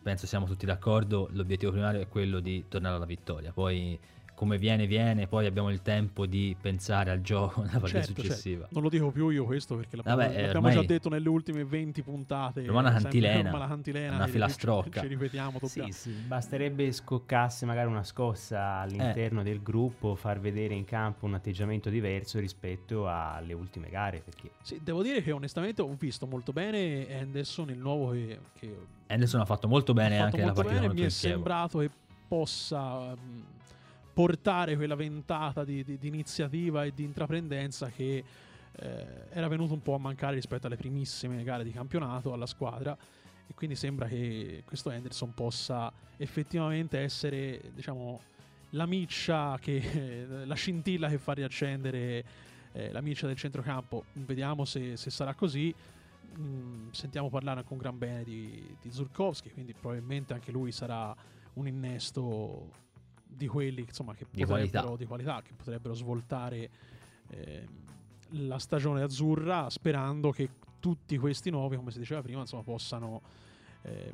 [0.00, 3.52] penso siamo tutti d'accordo l'obiettivo primario è quello di tornare alla vittoria.
[3.52, 3.98] Poi
[4.38, 8.22] come viene viene, poi abbiamo il tempo di pensare al gioco nella partita certo, certo.
[8.22, 8.60] successiva.
[8.60, 8.74] Certo.
[8.74, 12.02] Non lo dico più io questo perché l'abbiamo, Vabbè, l'abbiamo già detto nelle ultime 20
[12.02, 12.64] puntate.
[12.64, 15.00] Romana Cantilena, Roma cantilena una filastrocca.
[15.00, 15.58] Ci, ci ripetiamo.
[15.64, 19.42] Sì, sì, basterebbe scoccasse magari una scossa all'interno eh.
[19.42, 24.20] del gruppo, far vedere in campo un atteggiamento diverso rispetto alle ultime gare.
[24.24, 24.52] Perché...
[24.62, 28.38] Sì, devo dire che onestamente ho visto molto bene Anderson, il nuovo che...
[28.56, 28.76] che
[29.08, 30.78] Anderson ha fatto molto bene anche nella partita.
[30.78, 31.90] Bene, mi è sembrato che
[32.28, 33.16] possa
[34.18, 38.24] portare quella ventata di, di, di iniziativa e di intraprendenza che
[38.72, 42.98] eh, era venuto un po' a mancare rispetto alle primissime gare di campionato alla squadra.
[43.46, 48.20] E quindi sembra che questo Henderson possa effettivamente essere diciamo
[48.70, 52.24] la miccia che la scintilla che fa riaccendere
[52.72, 54.06] eh, la miccia del centrocampo.
[54.14, 55.72] Vediamo se, se sarà così.
[56.36, 61.14] Mm, sentiamo parlare con gran bene di, di Zurkowski quindi probabilmente anche lui sarà
[61.54, 62.86] un innesto
[63.28, 64.82] di quelli insomma, che, di qualità.
[64.96, 65.42] di qualità.
[65.42, 66.70] che potrebbero svoltare
[67.28, 67.66] eh,
[68.30, 73.22] la stagione azzurra sperando che tutti questi nuovi, come si diceva prima, insomma, possano
[73.82, 74.12] eh,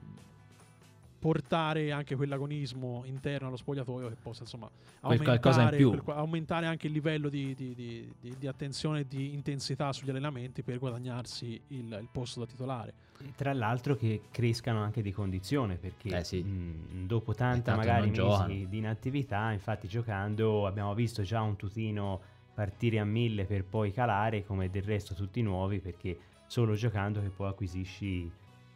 [1.25, 7.31] portare anche quell'agonismo interno allo spogliatoio che possa insomma aumentare, in aumentare anche il livello
[7.31, 12.41] di, di, di, di, attenzione e di intensità sugli allenamenti per guadagnarsi il, il posto
[12.41, 12.93] da titolare.
[13.23, 16.43] E tra l'altro che crescano anche di condizione perché eh sì.
[16.43, 18.49] mh, dopo tanta magari mesi giocano.
[18.49, 22.21] di inattività, infatti giocando abbiamo visto già un tutino
[22.53, 27.23] partire a mille per poi calare come del resto tutti i nuovi perché solo giocando
[27.23, 28.31] che poi acquisisci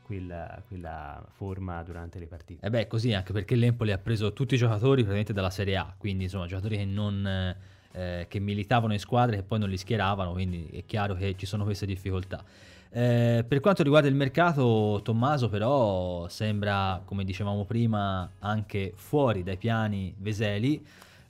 [0.08, 2.64] quella, quella, forma durante le partite.
[2.64, 5.94] E beh, così anche perché l'Empoli ha preso tutti i giocatori praticamente dalla Serie A,
[5.96, 7.54] quindi insomma giocatori che, non,
[7.92, 11.44] eh, che militavano in squadre e poi non li schieravano, quindi è chiaro che ci
[11.44, 12.42] sono queste difficoltà.
[12.90, 19.58] Eh, per quanto riguarda il mercato, Tommaso però sembra, come dicevamo prima, anche fuori dai
[19.58, 20.82] piani Veseli,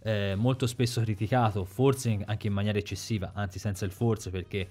[0.03, 4.69] eh, molto spesso criticato, forse anche in maniera eccessiva, anzi senza il forse perché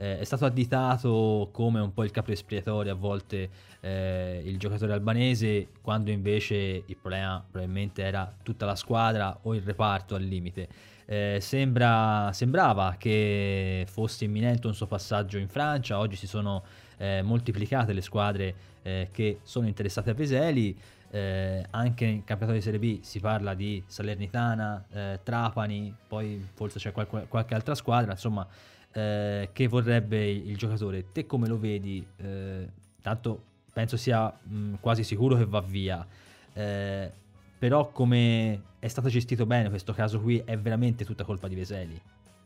[0.00, 4.92] eh, è stato additato come un po' il capo espiatorio a volte eh, il giocatore
[4.92, 6.54] albanese, quando invece
[6.86, 10.68] il problema probabilmente era tutta la squadra o il reparto al limite.
[11.04, 16.62] Eh, sembra, sembrava che fosse imminente un suo passaggio in Francia, oggi si sono
[16.98, 20.78] eh, moltiplicate le squadre eh, che sono interessate a Veseli.
[21.10, 26.78] Eh, anche nel campionato di Serie B si parla di Salernitana, eh, Trapani, poi forse
[26.78, 28.46] c'è qualche, qualche altra squadra, insomma
[28.98, 31.12] eh, che vorrebbe il giocatore.
[31.12, 32.04] Te come lo vedi?
[32.16, 32.68] Eh,
[33.00, 36.06] tanto penso sia mh, quasi sicuro che va via.
[36.52, 37.10] Eh,
[37.58, 42.00] però come è stato gestito bene questo caso qui è veramente tutta colpa di Veseli.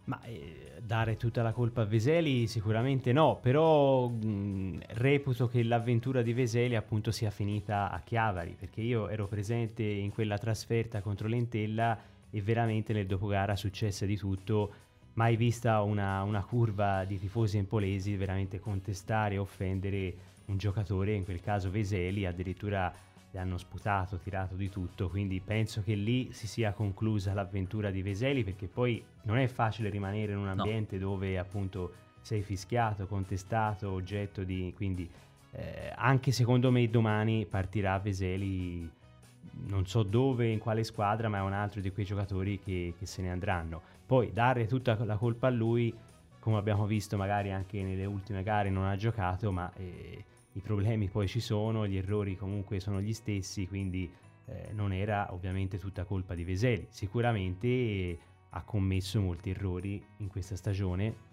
[0.04, 6.22] Ma eh, dare tutta la colpa a Veseli sicuramente no, però mh, reputo che l'avventura
[6.22, 11.28] di Veseli appunto sia finita a Chiavari, perché io ero presente in quella trasferta contro
[11.28, 11.96] l'Entella
[12.30, 18.16] e veramente nel dopogara successe di tutto mai vista una, una, curva di tifosi empolesi
[18.16, 20.14] veramente contestare e offendere
[20.46, 22.92] un giocatore, in quel caso Veseli, addirittura
[23.30, 28.02] gli hanno sputato, tirato di tutto, quindi penso che lì si sia conclusa l'avventura di
[28.02, 31.08] Veseli perché poi non è facile rimanere in un ambiente no.
[31.08, 34.72] dove appunto sei fischiato, contestato, oggetto di...
[34.76, 35.08] quindi
[35.52, 38.90] eh, anche secondo me domani partirà Veseli
[39.66, 43.06] non so dove, in quale squadra, ma è un altro di quei giocatori che, che
[43.06, 43.82] se ne andranno.
[44.04, 45.94] Poi dare tutta la colpa a lui,
[46.38, 51.08] come abbiamo visto magari anche nelle ultime gare, non ha giocato, ma eh, i problemi
[51.08, 54.10] poi ci sono, gli errori comunque sono gli stessi, quindi
[54.46, 56.86] eh, non era ovviamente tutta colpa di Veseli.
[56.90, 58.18] Sicuramente eh,
[58.50, 61.30] ha commesso molti errori in questa stagione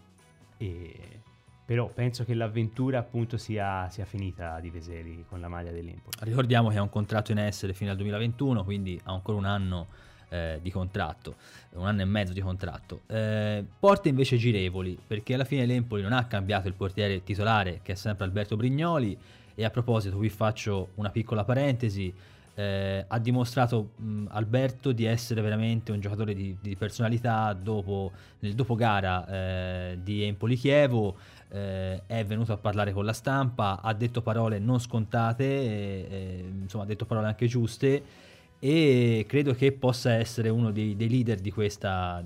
[1.70, 6.18] però penso che l'avventura appunto sia, sia, finita di Veseli con la maglia dell'Empoli.
[6.22, 9.88] Ricordiamo che ha un contratto in essere fino al 2021, quindi ha ancora un anno
[10.30, 11.36] eh, di contratto,
[11.72, 13.02] un anno e mezzo di contratto.
[13.08, 17.94] Eh, porte invece girevoli, perché alla fine l'Empoli non ha cambiato il portiere titolare, che
[17.94, 19.18] è sempre Alberto Brignoli,
[19.56, 22.14] e a proposito qui faccio una piccola parentesi,
[22.60, 28.54] eh, ha dimostrato mh, Alberto di essere veramente un giocatore di, di personalità dopo, nel
[28.54, 31.16] dopo gara eh, di Empoli Chievo
[31.52, 36.88] eh, è venuto a parlare con la stampa ha detto parole non scontate insomma ha
[36.88, 38.04] detto parole anche giuste
[38.60, 42.24] e credo che possa essere uno dei, dei leader di questa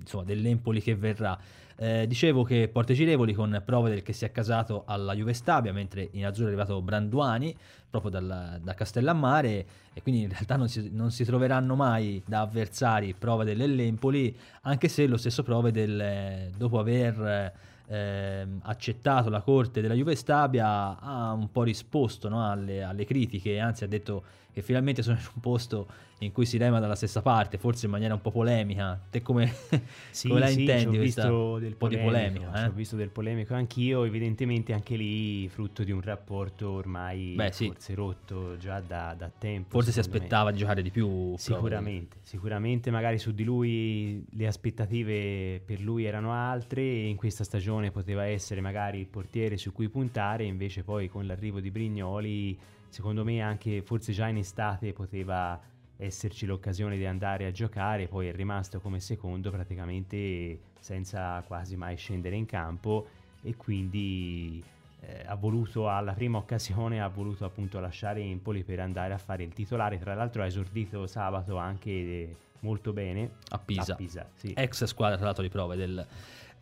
[0.00, 1.38] insomma dell'Empoli che verrà.
[1.74, 5.72] Eh, dicevo che porte girevoli con prove del che si è casato alla Juve Stabia,
[5.72, 7.56] mentre in azzurro è arrivato Branduani,
[7.90, 12.42] proprio dal, da Castellammare, e quindi in realtà non si, non si, troveranno mai da
[12.42, 17.52] avversari prove dell'Empoli, anche se lo stesso prove del, dopo aver
[17.86, 23.58] eh, accettato la corte della Juve Stabia ha un po' risposto no, alle, alle critiche,
[23.58, 24.22] anzi ha detto
[24.52, 25.86] che finalmente sono in un posto
[26.24, 29.00] in cui si rema dalla stessa parte, forse in maniera un po' polemica.
[29.10, 29.52] Te come,
[30.10, 30.98] sì, come la sì, intendi?
[30.98, 32.64] Ho visto del po' polemico, di polemica.
[32.64, 32.66] Eh?
[32.68, 37.66] Ho visto del polemico anch'io, evidentemente anche lì frutto di un rapporto ormai Beh, sì.
[37.66, 39.70] forse rotto già da, da tempo.
[39.70, 40.24] Forse si secondo me.
[40.24, 41.34] aspettava di giocare di più.
[41.36, 47.44] Sicuramente, sicuramente magari su di lui le aspettative per lui erano altre e in questa
[47.44, 52.58] stagione poteva essere magari il portiere su cui puntare, invece poi con l'arrivo di Brignoli
[52.92, 55.58] secondo me anche forse già in estate poteva
[55.96, 61.96] esserci l'occasione di andare a giocare, poi è rimasto come secondo praticamente senza quasi mai
[61.96, 63.06] scendere in campo
[63.42, 64.62] e quindi
[65.00, 69.42] eh, ha voluto alla prima occasione ha voluto appunto lasciare Empoli per andare a fare
[69.42, 73.30] il titolare, tra l'altro ha esordito sabato anche molto bene.
[73.50, 74.52] A Pisa, a Pisa sì.
[74.56, 76.06] ex squadra tra l'altro di prove del,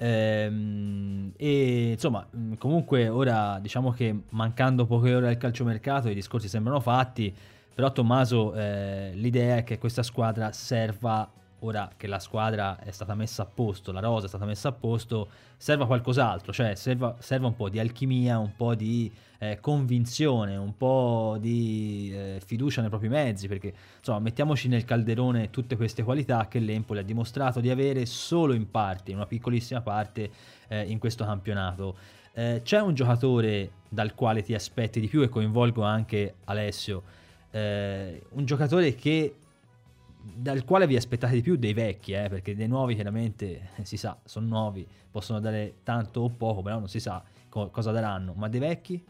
[0.02, 6.48] Ehm, e insomma, mm, comunque ora diciamo che mancando poche ore al calciomercato i discorsi
[6.48, 7.34] sembrano fatti,
[7.74, 13.14] però Tommaso eh, l'idea è che questa squadra serva ora che la squadra è stata
[13.14, 17.48] messa a posto, la rosa è stata messa a posto, serva qualcos'altro, cioè serva, serva
[17.48, 22.90] un po' di alchimia, un po' di eh, convinzione, un po' di eh, fiducia nei
[22.90, 27.70] propri mezzi, perché insomma mettiamoci nel calderone tutte queste qualità che l'Empoli ha dimostrato di
[27.70, 30.30] avere solo in parte, in una piccolissima parte
[30.68, 31.96] eh, in questo campionato.
[32.32, 37.02] Eh, c'è un giocatore dal quale ti aspetti di più e coinvolgo anche Alessio,
[37.50, 39.34] eh, un giocatore che
[40.22, 44.18] dal quale vi aspettate di più dei vecchi, eh, perché dei nuovi chiaramente si sa,
[44.24, 48.48] sono nuovi, possono dare tanto o poco, però non si sa co- cosa daranno, ma
[48.48, 49.02] dei vecchi?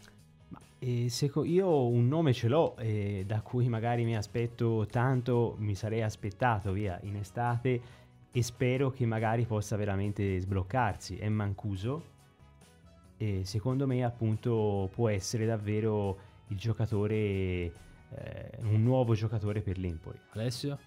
[0.78, 5.74] Eh, seco- io un nome ce l'ho eh, da cui magari mi aspetto tanto, mi
[5.74, 7.99] sarei aspettato via in estate
[8.32, 11.16] e spero che magari possa veramente sbloccarsi.
[11.16, 12.18] È Mancuso
[13.18, 17.70] e secondo me appunto può essere davvero il giocatore,
[18.16, 20.18] eh, un nuovo giocatore per l'Empoli.
[20.30, 20.78] Alessio?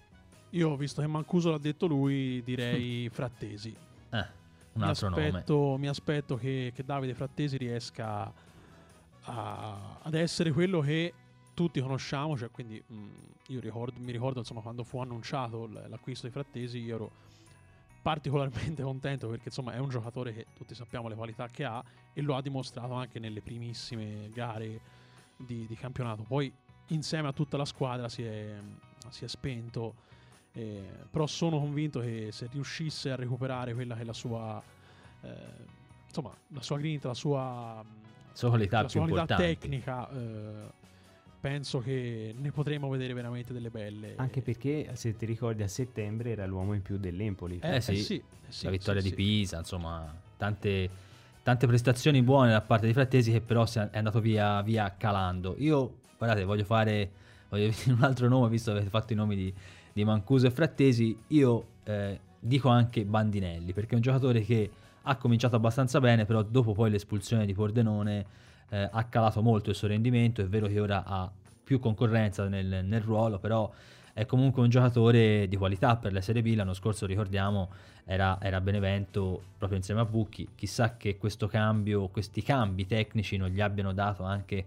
[0.50, 3.74] Io, visto che Mancuso l'ha detto lui, direi Frattesi.
[4.10, 4.26] Eh,
[4.74, 5.78] un altro mi aspetto, nome.
[5.78, 8.32] Mi aspetto che, che Davide Frattesi riesca
[9.22, 11.12] a, ad essere quello che
[11.54, 12.36] tutti conosciamo.
[12.36, 13.06] Cioè, quindi mh,
[13.48, 17.10] io ricordo, mi ricordo insomma, quando fu annunciato l'acquisto di Frattesi, io ero
[18.02, 22.20] particolarmente contento perché insomma è un giocatore che tutti sappiamo le qualità che ha e
[22.20, 24.80] lo ha dimostrato anche nelle primissime gare
[25.36, 26.22] di, di campionato.
[26.22, 26.52] Poi
[26.88, 28.54] insieme a tutta la squadra si è,
[29.08, 29.94] si è spento
[30.56, 34.62] eh, però sono convinto che se riuscisse a recuperare quella che è la sua,
[35.22, 35.28] eh,
[36.06, 37.84] insomma, la sua grinta, la sua,
[38.32, 40.70] sua qualità, la sua qualità tecnica, eh,
[41.40, 44.14] penso che ne potremo vedere veramente delle belle.
[44.16, 47.58] Anche perché, se ti ricordi, a settembre era l'uomo in più dell'Empoli.
[47.60, 50.88] Eh, sì, sì, sì, la vittoria sì, di Pisa, insomma, tante,
[51.42, 55.56] tante prestazioni buone da parte di Frattesi che però è andato via, via calando.
[55.58, 57.10] Io, guardate, voglio fare
[57.48, 59.54] voglio un altro nome, visto che avete fatto i nomi di,
[59.92, 64.70] di Mancuso e Frattesi, io eh, dico anche Bandinelli, perché è un giocatore che
[65.02, 68.26] ha cominciato abbastanza bene, però dopo poi l'espulsione di Pordenone
[68.70, 71.30] eh, ha calato molto il suo rendimento, è vero che ora ha
[71.62, 73.70] più concorrenza nel, nel ruolo, però
[74.12, 77.70] è comunque un giocatore di qualità per la Serie B, l'anno scorso ricordiamo
[78.04, 83.48] era, era Benevento proprio insieme a Bucchi, chissà che questo cambio, questi cambi tecnici non
[83.48, 84.64] gli abbiano dato anche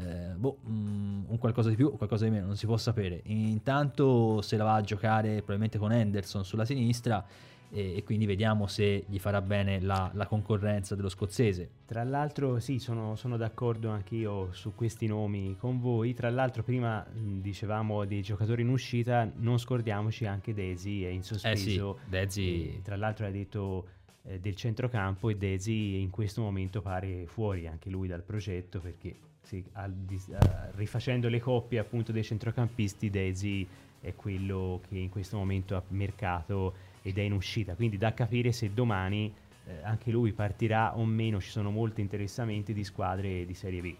[0.00, 3.20] eh, boh, mm, un qualcosa di più, qualcosa di meno, non si può sapere.
[3.24, 7.24] Intanto se la va a giocare probabilmente con Henderson sulla sinistra
[7.70, 11.68] e, e quindi vediamo se gli farà bene la, la, concorrenza dello scozzese.
[11.84, 16.14] Tra l'altro sì, sono, sono d'accordo anche io su questi nomi con voi.
[16.14, 21.24] Tra l'altro prima mh, dicevamo dei giocatori in uscita, non scordiamoci anche Desi è in
[21.24, 21.98] sospeso.
[22.10, 22.80] Eh sì, Desi...
[22.84, 23.88] tra l'altro hai detto
[24.22, 29.26] eh, del centrocampo e Desi in questo momento pare fuori anche lui dal progetto perché
[29.48, 30.36] sì, al, uh,
[30.76, 33.66] rifacendo le coppie appunto dei centrocampisti, Daisy
[33.98, 38.52] è quello che in questo momento ha mercato ed è in uscita, quindi da capire
[38.52, 39.32] se domani
[39.66, 43.94] eh, anche lui partirà o meno, ci sono molti interessamenti di squadre di Serie B.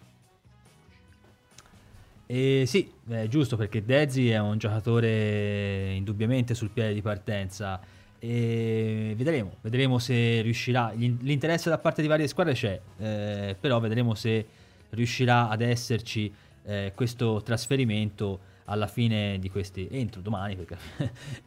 [2.26, 7.80] E sì, è giusto perché Dezzi è un giocatore indubbiamente sul piede di partenza
[8.18, 10.92] e vedremo, vedremo se riuscirà.
[10.94, 14.57] L'interesse da parte di varie squadre c'è, eh, però vedremo se
[14.90, 16.32] riuscirà ad esserci
[16.64, 20.76] eh, questo trasferimento alla fine di questi entro domani perché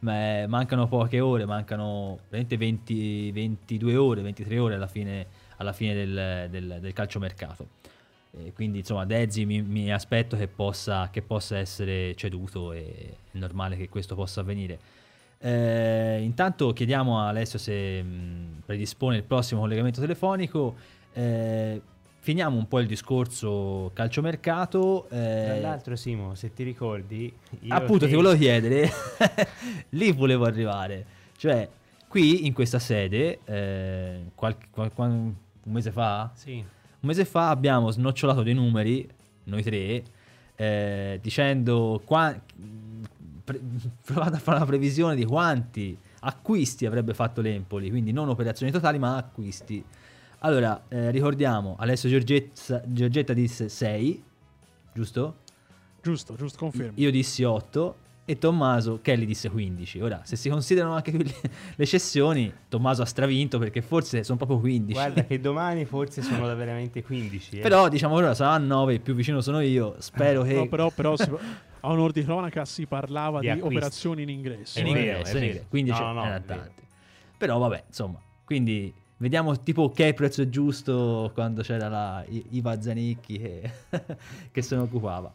[0.00, 5.26] mancano poche ore mancano veramente 20, 22 ore 23 ore alla fine,
[5.58, 7.68] alla fine del, del, del calciomercato
[8.34, 13.38] e quindi insomma Dezzi mi, mi aspetto che possa, che possa, essere ceduto e è
[13.38, 14.78] normale che questo possa avvenire.
[15.38, 20.74] Eh, intanto chiediamo a Alessio se mh, predispone il prossimo collegamento telefonico.
[21.12, 21.80] Eh,
[22.22, 25.08] finiamo un po' il discorso calciomercato.
[25.10, 27.32] Eh, Tra l'altro, Simo, se ti ricordi,
[27.68, 28.88] appunto, ti volevo chiedere,
[29.90, 31.04] lì volevo arrivare.
[31.36, 31.68] Cioè,
[32.08, 36.64] qui in questa sede, eh, qualche, qual, qual, un mese fa, sì
[37.02, 39.08] un mese fa abbiamo snocciolato dei numeri,
[39.44, 40.04] noi tre,
[40.54, 42.32] eh, dicendo qua,
[43.42, 43.60] pre,
[44.06, 49.00] provate a fare una previsione di quanti acquisti avrebbe fatto l'Empoli, quindi non operazioni totali
[49.00, 49.84] ma acquisti.
[50.44, 54.22] Allora, eh, ricordiamo, Alessio Giorgetta, Giorgetta disse 6,
[54.92, 55.36] giusto?
[56.02, 56.92] Giusto, giusto, confermo.
[56.96, 60.00] Io dissi 8 e Tommaso Kelly disse 15.
[60.00, 61.32] Ora, se si considerano anche le,
[61.76, 64.92] le cessioni, Tommaso ha stravinto perché forse sono proprio 15.
[64.92, 67.58] Guarda che domani forse sono da veramente 15.
[67.58, 67.60] Eh.
[67.60, 69.94] Però diciamo ora sarà 9, più vicino sono io.
[69.98, 70.54] Spero che...
[70.54, 74.80] No, però, però si, a onor di cronaca si parlava di, di operazioni in ingresso.
[74.80, 75.66] In ingresso, in ingresso.
[75.68, 76.82] quindi no, no, tanti.
[77.38, 83.38] Però vabbè, insomma, quindi vediamo tipo che il prezzo giusto quando c'era la Iva Zanicchi
[83.38, 83.70] che,
[84.50, 85.32] che se ne occupava.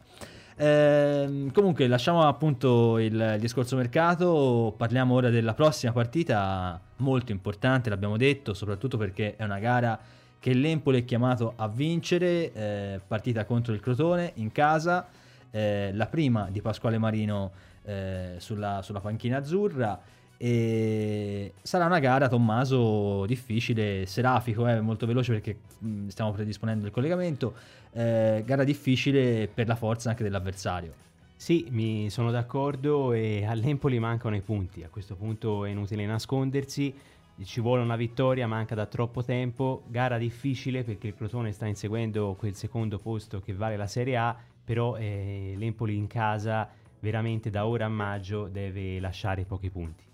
[0.60, 8.18] Eh, comunque lasciamo appunto il discorso mercato, parliamo ora della prossima partita molto importante, l'abbiamo
[8.18, 9.98] detto, soprattutto perché è una gara
[10.38, 15.06] che l'Empoli è chiamato a vincere, eh, partita contro il Crotone in casa,
[15.50, 17.52] eh, la prima di Pasquale Marino
[17.84, 19.98] eh, sulla, sulla panchina azzurra
[20.40, 26.92] e sarà una gara, Tommaso, difficile, serafico, eh, molto veloce perché mh, stiamo predisponendo il
[26.92, 27.54] collegamento.
[27.92, 31.06] Eh, gara difficile per la forza anche dell'avversario.
[31.34, 34.84] Sì, mi sono d'accordo e all'Empoli mancano i punti.
[34.84, 36.94] A questo punto è inutile nascondersi.
[37.42, 39.82] Ci vuole una vittoria, manca da troppo tempo.
[39.88, 44.36] Gara difficile perché il Crotone sta inseguendo quel secondo posto che vale la Serie A,
[44.64, 46.68] però eh, l'Empoli in casa
[47.00, 50.07] veramente da ora a maggio deve lasciare pochi punti.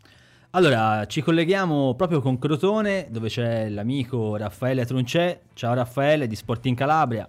[0.56, 5.40] Allora, ci colleghiamo proprio con Crotone, dove c'è l'amico Raffaele Truncè.
[5.52, 7.28] Ciao Raffaele di Sporting Calabria.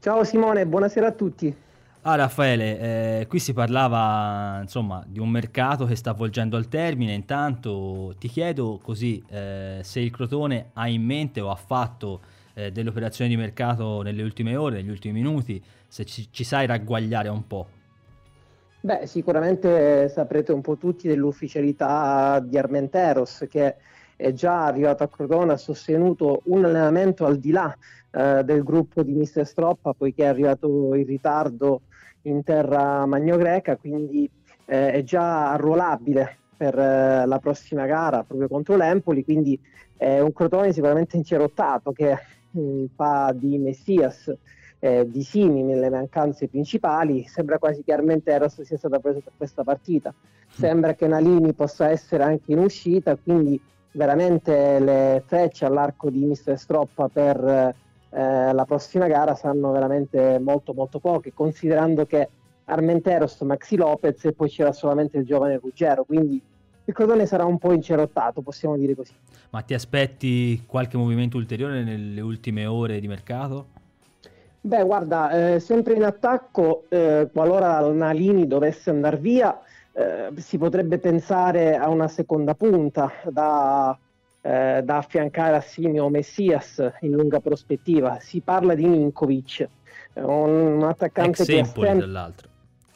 [0.00, 1.54] Ciao Simone, buonasera a tutti.
[2.02, 7.12] Ah Raffaele, eh, qui si parlava insomma di un mercato che sta avvolgendo al termine,
[7.12, 12.20] intanto ti chiedo così eh, se il Crotone ha in mente o ha fatto
[12.54, 16.66] eh, delle operazioni di mercato nelle ultime ore, negli ultimi minuti, se ci, ci sai
[16.66, 17.68] ragguagliare un po'.
[18.82, 23.76] Beh, sicuramente saprete un po' tutti dell'ufficialità di Armenteros che
[24.16, 27.76] è già arrivato a Crotone, ha sostenuto un allenamento al di là
[28.10, 31.82] eh, del gruppo di Mister Stroppa, poiché è arrivato in ritardo
[32.22, 34.30] in terra magnogreca, quindi
[34.64, 39.60] eh, è già arruolabile per eh, la prossima gara proprio contro l'Empoli, quindi
[39.94, 42.16] è un Crotone sicuramente incerottato che
[42.50, 44.32] mh, mm, fa di Messias
[44.80, 49.62] eh, di Simi nelle mancanze principali, sembra quasi che Armenteros sia stata presa per questa
[49.62, 50.12] partita.
[50.48, 53.60] Sembra che Nalini possa essere anche in uscita, quindi
[53.92, 57.74] veramente le frecce all'arco di Mister Stroppa per
[58.12, 62.28] eh, la prossima gara saranno veramente molto molto poche, considerando che
[62.64, 66.40] Armenteros, Maxi Lopez e poi c'era solamente il giovane Ruggero, quindi
[66.84, 69.12] il Crotone sarà un po' incerottato, possiamo dire così.
[69.50, 73.66] Ma ti aspetti qualche movimento ulteriore nelle ultime ore di mercato?
[74.62, 79.58] Beh, guarda, eh, sempre in attacco, eh, qualora Nalini dovesse andare via,
[79.92, 83.98] eh, si potrebbe pensare a una seconda punta da,
[84.42, 88.18] eh, da affiancare a Simio Messias in lunga prospettiva.
[88.20, 89.66] Si parla di Ninkovic,
[90.14, 92.48] un, un attaccante che sem- dall'altro.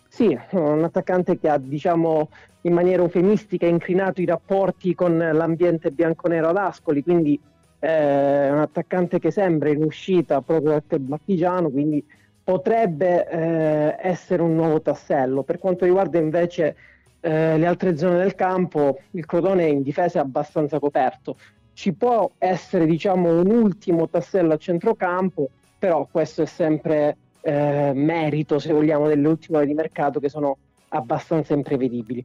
[0.06, 2.28] Sì, un attaccante che ha, diciamo,
[2.60, 7.40] in maniera eufemistica incrinato i rapporti con l'ambiente bianconero ad Ascoli, quindi
[7.84, 12.04] è un attaccante che sembra in uscita proprio dal club marchigiano, quindi
[12.42, 15.42] potrebbe eh, essere un nuovo tassello.
[15.42, 16.76] Per quanto riguarda invece
[17.20, 21.36] eh, le altre zone del campo, il Crotone in difesa è abbastanza coperto.
[21.72, 28.58] Ci può essere diciamo, un ultimo tassello a centrocampo, però questo è sempre eh, merito,
[28.58, 30.56] se vogliamo, delle ultime ore di mercato che sono
[30.88, 32.24] abbastanza imprevedibili.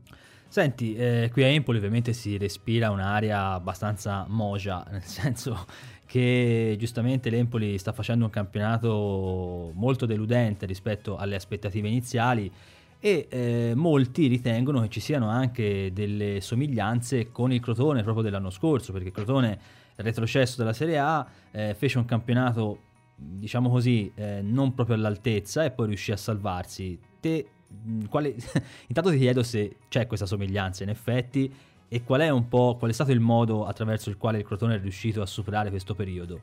[0.52, 5.68] Senti, eh, qui a Empoli ovviamente si respira un'aria abbastanza moja, nel senso
[6.08, 12.52] che giustamente l'Empoli sta facendo un campionato molto deludente rispetto alle aspettative iniziali
[13.00, 18.50] e eh, molti ritengono che ci siano anche delle somiglianze con il Crotone proprio dell'anno
[18.50, 19.60] scorso, perché Crotone
[19.98, 22.80] retrocesso dalla Serie A eh, fece un campionato
[23.16, 26.98] diciamo così eh, non proprio all'altezza e poi riuscì a salvarsi.
[27.20, 27.46] Te
[28.10, 28.36] quale...
[28.88, 31.54] intanto ti chiedo se c'è questa somiglianza in effetti
[31.88, 34.76] e qual è un po' qual è stato il modo attraverso il quale il Crotone
[34.76, 36.42] è riuscito a superare questo periodo?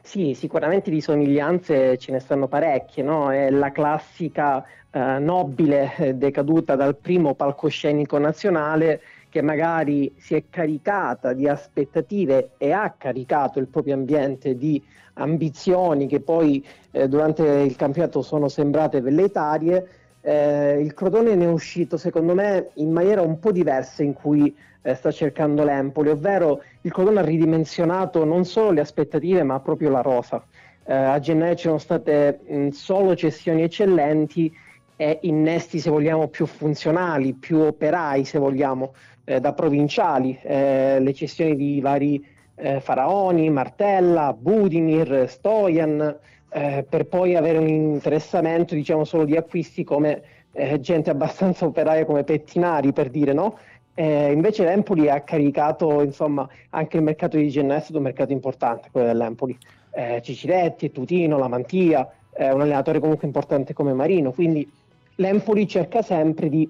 [0.00, 3.30] Sì, sicuramente di somiglianze ce ne stanno parecchie, no?
[3.30, 10.44] È la classica eh, nobile eh, decaduta dal primo palcoscenico nazionale che magari si è
[10.50, 14.82] caricata di aspettative e ha caricato il proprio ambiente di
[15.14, 21.48] ambizioni che poi eh, durante il campionato sono sembrate velleitarie eh, il Crotone ne è
[21.48, 26.62] uscito secondo me in maniera un po' diversa in cui eh, sta cercando l'Empoli, ovvero
[26.82, 30.44] il Crotone ha ridimensionato non solo le aspettative ma proprio la rosa.
[30.84, 34.52] Eh, a gennaio ci sono state mh, solo cessioni eccellenti
[34.96, 38.94] e innesti se vogliamo più funzionali, più operai se vogliamo,
[39.24, 42.24] eh, da provinciali, eh, le cessioni di vari
[42.56, 46.16] eh, Faraoni, Martella, Budimir, Stojan,
[46.52, 50.22] eh, per poi avere un interessamento diciamo solo di acquisti come
[50.52, 53.58] eh, gente abbastanza operaia come Pettinari per dire no?
[53.94, 58.32] Eh, invece l'Empoli ha caricato insomma anche il mercato di gennaio è stato un mercato
[58.32, 59.56] importante quello dell'Empoli.
[59.94, 64.32] Eh, Ciciretti, Tutino, Lamantia un allenatore comunque importante come Marino.
[64.32, 64.66] Quindi
[65.16, 66.66] l'Empoli cerca sempre di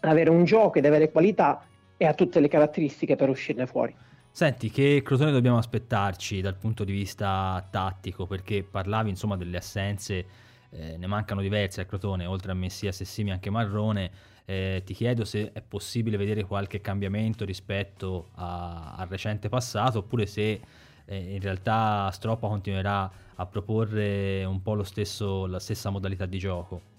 [0.00, 1.64] avere un gioco ed avere qualità
[1.96, 3.94] e ha tutte le caratteristiche per uscirne fuori
[4.30, 8.26] Senti, che Crotone dobbiamo aspettarci dal punto di vista tattico?
[8.26, 10.26] Perché parlavi insomma delle assenze,
[10.70, 14.10] eh, ne mancano diverse al Crotone, oltre a Messia, Sessimi anche Marrone.
[14.44, 20.24] Eh, ti chiedo se è possibile vedere qualche cambiamento rispetto a, al recente passato oppure
[20.26, 20.60] se
[21.04, 26.97] eh, in realtà Stroppa continuerà a proporre un po' stesso, la stessa modalità di gioco.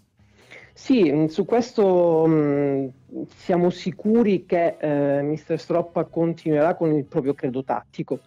[0.82, 5.60] Sì, mm, su questo mh, mm, siamo sicuri che eh, Mr.
[5.60, 8.22] Stroppa continuerà con il proprio credo tattico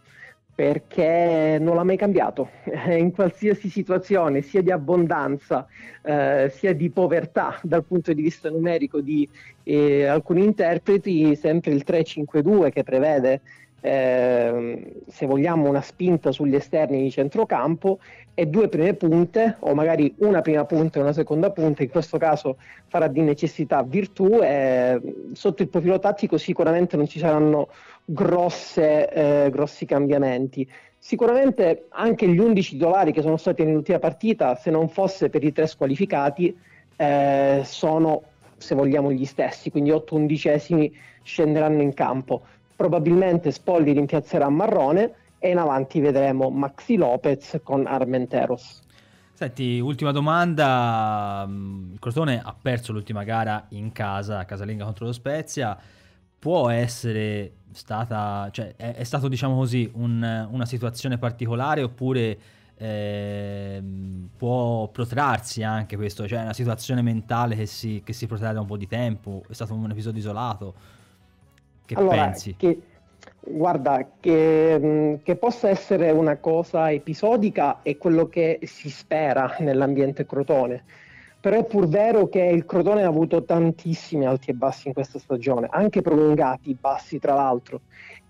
[0.55, 2.51] perché non l'ha mai cambiato
[2.87, 5.67] in qualsiasi situazione, sia di abbondanza
[6.03, 9.27] eh, sia di povertà dal punto di vista numerico di
[9.65, 13.41] eh, alcuni interpreti, sempre il 3-5-2 che prevede
[13.85, 17.99] eh, se vogliamo una spinta sugli esterni di centrocampo
[18.33, 22.17] e due prime punte o magari una prima punta e una seconda punta, in questo
[22.17, 22.57] caso
[22.87, 25.01] farà di necessità virtù e
[25.33, 27.69] sotto il profilo tattico sicuramente non ci saranno
[28.05, 30.67] grosse, eh, grossi cambiamenti.
[30.97, 35.53] Sicuramente anche gli 11 titolari che sono stati nell'ultima partita, se non fosse per i
[35.53, 36.57] tre squalificati,
[36.95, 38.23] eh, sono
[38.57, 42.43] se vogliamo gli stessi, quindi 8 undicesimi scenderanno in campo.
[42.77, 48.83] Probabilmente Spolli rimpiazzerà Marrone e in avanti vedremo Maxi Lopez con Armenteros.
[49.35, 51.45] Senti, ultima domanda.
[51.49, 55.77] Il Crotone ha perso l'ultima gara in casa, a casalinga contro lo Spezia.
[56.39, 62.39] Può essere stata, cioè è, è stato diciamo così un, una situazione particolare oppure
[62.77, 63.83] eh,
[64.37, 68.61] può protrarsi anche questo, cioè è una situazione mentale che si, che si protrae da
[68.61, 70.75] un po' di tempo, è stato un episodio isolato?
[71.95, 72.57] Che allora, pensi?
[72.57, 72.79] Che
[73.45, 80.25] Guarda, che, mm, che, possa essere una cosa episodica è quello che si spera nell'ambiente
[80.25, 80.85] crotone,
[81.41, 85.19] però è pur vero che il crotone ha avuto tantissimi alti e bassi in questa
[85.19, 87.81] stagione, anche prolungati bassi tra l'altro,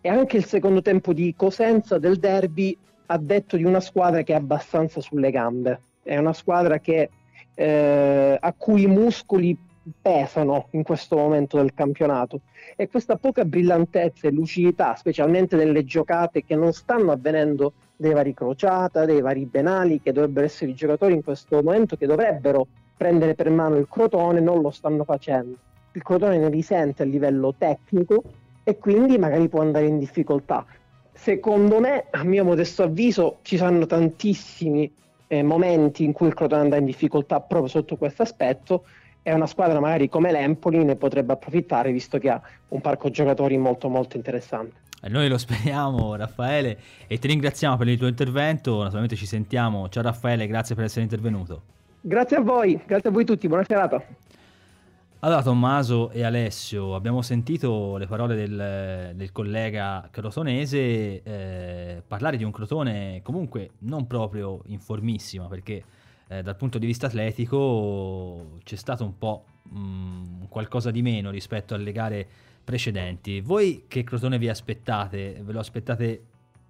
[0.01, 4.33] e anche il secondo tempo di Cosenza del derby ha detto di una squadra che
[4.33, 7.11] è abbastanza sulle gambe, è una squadra che,
[7.55, 9.57] eh, a cui i muscoli
[10.01, 12.41] pesano in questo momento del campionato
[12.76, 18.35] e questa poca brillantezza e lucidità, specialmente nelle giocate che non stanno avvenendo dei vari
[18.35, 22.66] Crociata, dei vari Benali, che dovrebbero essere i giocatori in questo momento che dovrebbero
[22.97, 25.57] prendere per mano il Crotone, non lo stanno facendo.
[25.93, 28.22] Il Crotone ne risente a livello tecnico
[28.64, 30.64] e quindi magari può andare in difficoltà.
[31.12, 34.91] Secondo me, a mio modesto avviso, ci saranno tantissimi
[35.26, 38.85] eh, momenti in cui il Crotone andrà in difficoltà proprio sotto questo aspetto
[39.23, 43.57] e una squadra magari come l'Empoli ne potrebbe approfittare visto che ha un parco giocatori
[43.57, 44.81] molto molto interessante.
[45.01, 49.89] E noi lo speriamo Raffaele e ti ringraziamo per il tuo intervento, naturalmente ci sentiamo.
[49.89, 51.62] Ciao Raffaele, grazie per essere intervenuto.
[52.01, 54.05] Grazie a voi, grazie a voi tutti, buona serata.
[55.25, 62.43] Allora Tommaso e Alessio, abbiamo sentito le parole del, del collega crotonese eh, parlare di
[62.43, 65.85] un Crotone comunque non proprio informissima perché
[66.33, 71.74] eh, dal punto di vista atletico c'è stato un po' mh, qualcosa di meno rispetto
[71.74, 72.26] alle gare
[72.64, 73.41] precedenti.
[73.41, 75.41] Voi che Crotone vi aspettate?
[75.43, 76.22] Ve lo aspettate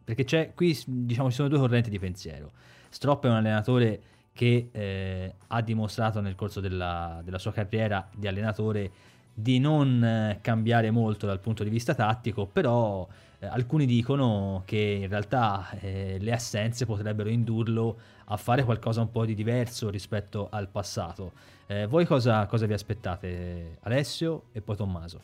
[0.05, 2.51] perché c'è qui diciamo ci sono due correnti di pensiero.
[2.89, 4.03] Stroppa è un allenatore
[4.33, 8.91] che eh, ha dimostrato nel corso della, della, sua carriera di allenatore
[9.35, 13.07] di non eh, cambiare molto dal punto di vista tattico, però
[13.39, 17.99] eh, alcuni dicono che in realtà eh, le assenze potrebbero indurlo
[18.33, 21.33] a fare qualcosa un po' di diverso rispetto al passato.
[21.67, 23.77] Eh, voi cosa, cosa vi aspettate?
[23.83, 25.21] Alessio e poi Tommaso.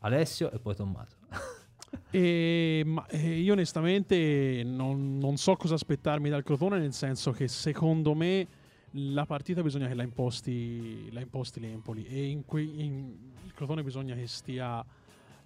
[0.00, 1.16] Alessio e poi Tommaso.
[2.08, 8.14] E, ma, io onestamente non, non, so cosa aspettarmi dal Crotone, nel senso che secondo
[8.14, 8.46] me
[8.92, 13.14] la partita bisogna che la imposti, la imposti l'Empoli e in que, in,
[13.44, 14.82] il Crotone bisogna che stia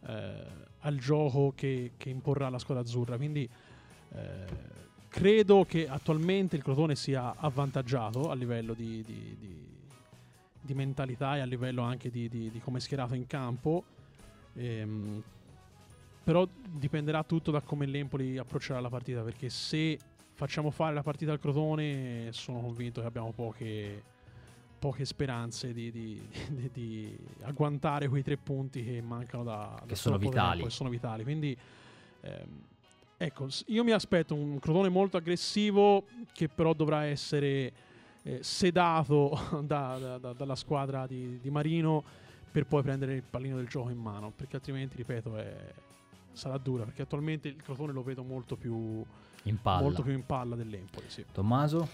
[0.07, 0.44] eh,
[0.78, 3.16] al gioco che, che, imporrà la squadra azzurra.
[3.16, 3.49] Quindi
[4.12, 4.44] eh,
[5.17, 9.67] credo che attualmente il Crotone sia avvantaggiato a livello di, di, di,
[10.61, 13.83] di mentalità e a livello anche di, come è schierato in campo.
[14.53, 15.23] Ehm,
[16.23, 19.99] però dipenderà tutto da come l'Empoli approccerà la partita, perché se
[20.35, 24.03] facciamo fare la partita al Crotone sono convinto che abbiamo poche,
[24.79, 29.95] poche speranze di, di, di, di, agguantare quei tre punti che mancano da, che da
[29.95, 30.59] sono vitali.
[30.59, 31.23] Tempo, sono vitali.
[31.23, 31.57] Quindi
[32.21, 32.75] ehm,
[33.17, 37.73] ecco, io mi aspetto un Crotone molto aggressivo che però dovrà essere
[38.23, 42.03] eh, sedato da, da, dalla squadra di, Marino
[42.51, 45.73] per poi prendere il pallino del gioco in mano, perché altrimenti, ripeto, è
[46.37, 49.03] sarà dura perché attualmente il Crotone lo vedo molto più
[49.45, 51.07] in palla, molto più in palla dell'Empoli.
[51.09, 51.25] Sì.
[51.33, 51.89] Tommaso?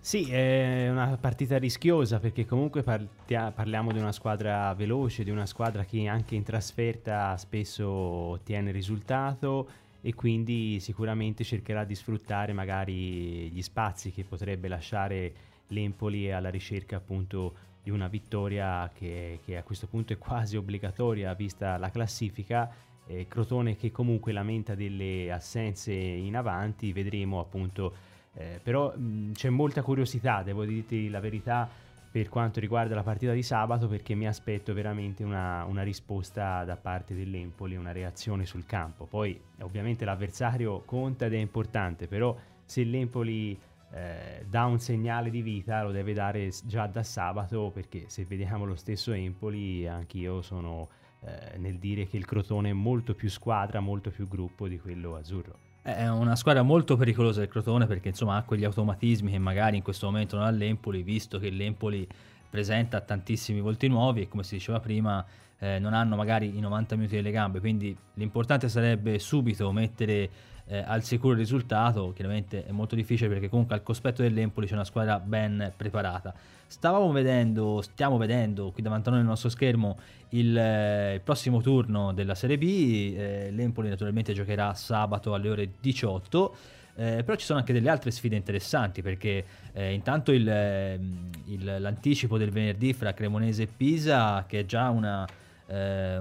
[0.00, 5.46] Sì, è una partita rischiosa perché comunque partia- parliamo di una squadra veloce, di una
[5.46, 9.68] squadra che anche in trasferta spesso ottiene risultato
[10.06, 15.34] e quindi sicuramente cercherà di sfruttare magari gli spazi che potrebbe lasciare
[15.66, 21.34] l'Empoli alla ricerca appunto di una vittoria che, che a questo punto è quasi obbligatoria
[21.34, 22.72] vista la classifica.
[23.04, 27.92] Eh, Crotone che comunque lamenta delle assenze in avanti, vedremo appunto,
[28.34, 31.68] eh, però mh, c'è molta curiosità, devo dirti la verità,
[32.16, 36.78] per quanto riguarda la partita di sabato perché mi aspetto veramente una, una, risposta da
[36.78, 39.04] parte dell'Empoli, una reazione sul campo.
[39.04, 43.60] Poi ovviamente l'avversario conta ed è importante, però se l'Empoli
[43.92, 48.64] eh, dà un segnale di vita lo deve dare già da sabato perché se vediamo
[48.64, 50.88] lo stesso Empoli anch'io sono
[51.20, 55.16] eh, nel dire che il Crotone è molto più squadra, molto più gruppo di quello
[55.16, 55.65] azzurro.
[55.86, 59.84] È una squadra molto pericolosa il Crotone perché insomma ha quegli automatismi che magari in
[59.84, 62.04] questo momento non ha l'Empoli, visto che l'Empoli
[62.50, 65.24] presenta tantissimi volti nuovi e come si diceva prima
[65.60, 70.28] eh, non hanno magari i 90 minuti delle gambe, quindi l'importante sarebbe subito mettere
[70.66, 74.74] eh, al sicuro il risultato, chiaramente è molto difficile perché comunque al cospetto dell'Empoli c'è
[74.74, 76.34] una squadra ben preparata.
[76.68, 79.96] Stavamo vedendo, stiamo vedendo qui davanti a noi nel nostro schermo
[80.30, 85.70] il, eh, il prossimo turno della Serie B, eh, l'Empoli naturalmente giocherà sabato alle ore
[85.80, 86.56] 18.
[86.98, 89.44] Eh, però ci sono anche delle altre sfide interessanti perché
[89.74, 94.88] eh, intanto il, ehm, il, l'anticipo del venerdì fra Cremonese e Pisa che è già
[94.88, 95.28] una,
[95.66, 96.20] eh,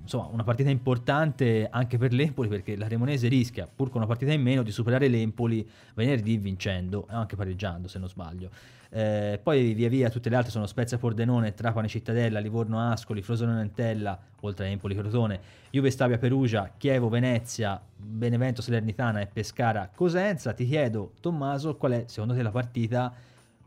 [0.00, 4.32] insomma, una partita importante anche per l'Empoli perché la Cremonese rischia, pur con una partita
[4.32, 8.50] in meno, di superare l'Empoli venerdì vincendo e anche pareggiando se non sbaglio.
[8.90, 13.60] Eh, poi via via tutte le altre sono Spezia Pordenone, Trapani Cittadella, Livorno Ascoli, Frosinone
[13.60, 20.52] Antella, oltre a Empoli Crotone, Juve Stabia Perugia, Chievo Venezia, Benevento Salernitana e Pescara Cosenza.
[20.52, 23.12] Ti chiedo Tommaso qual è secondo te la partita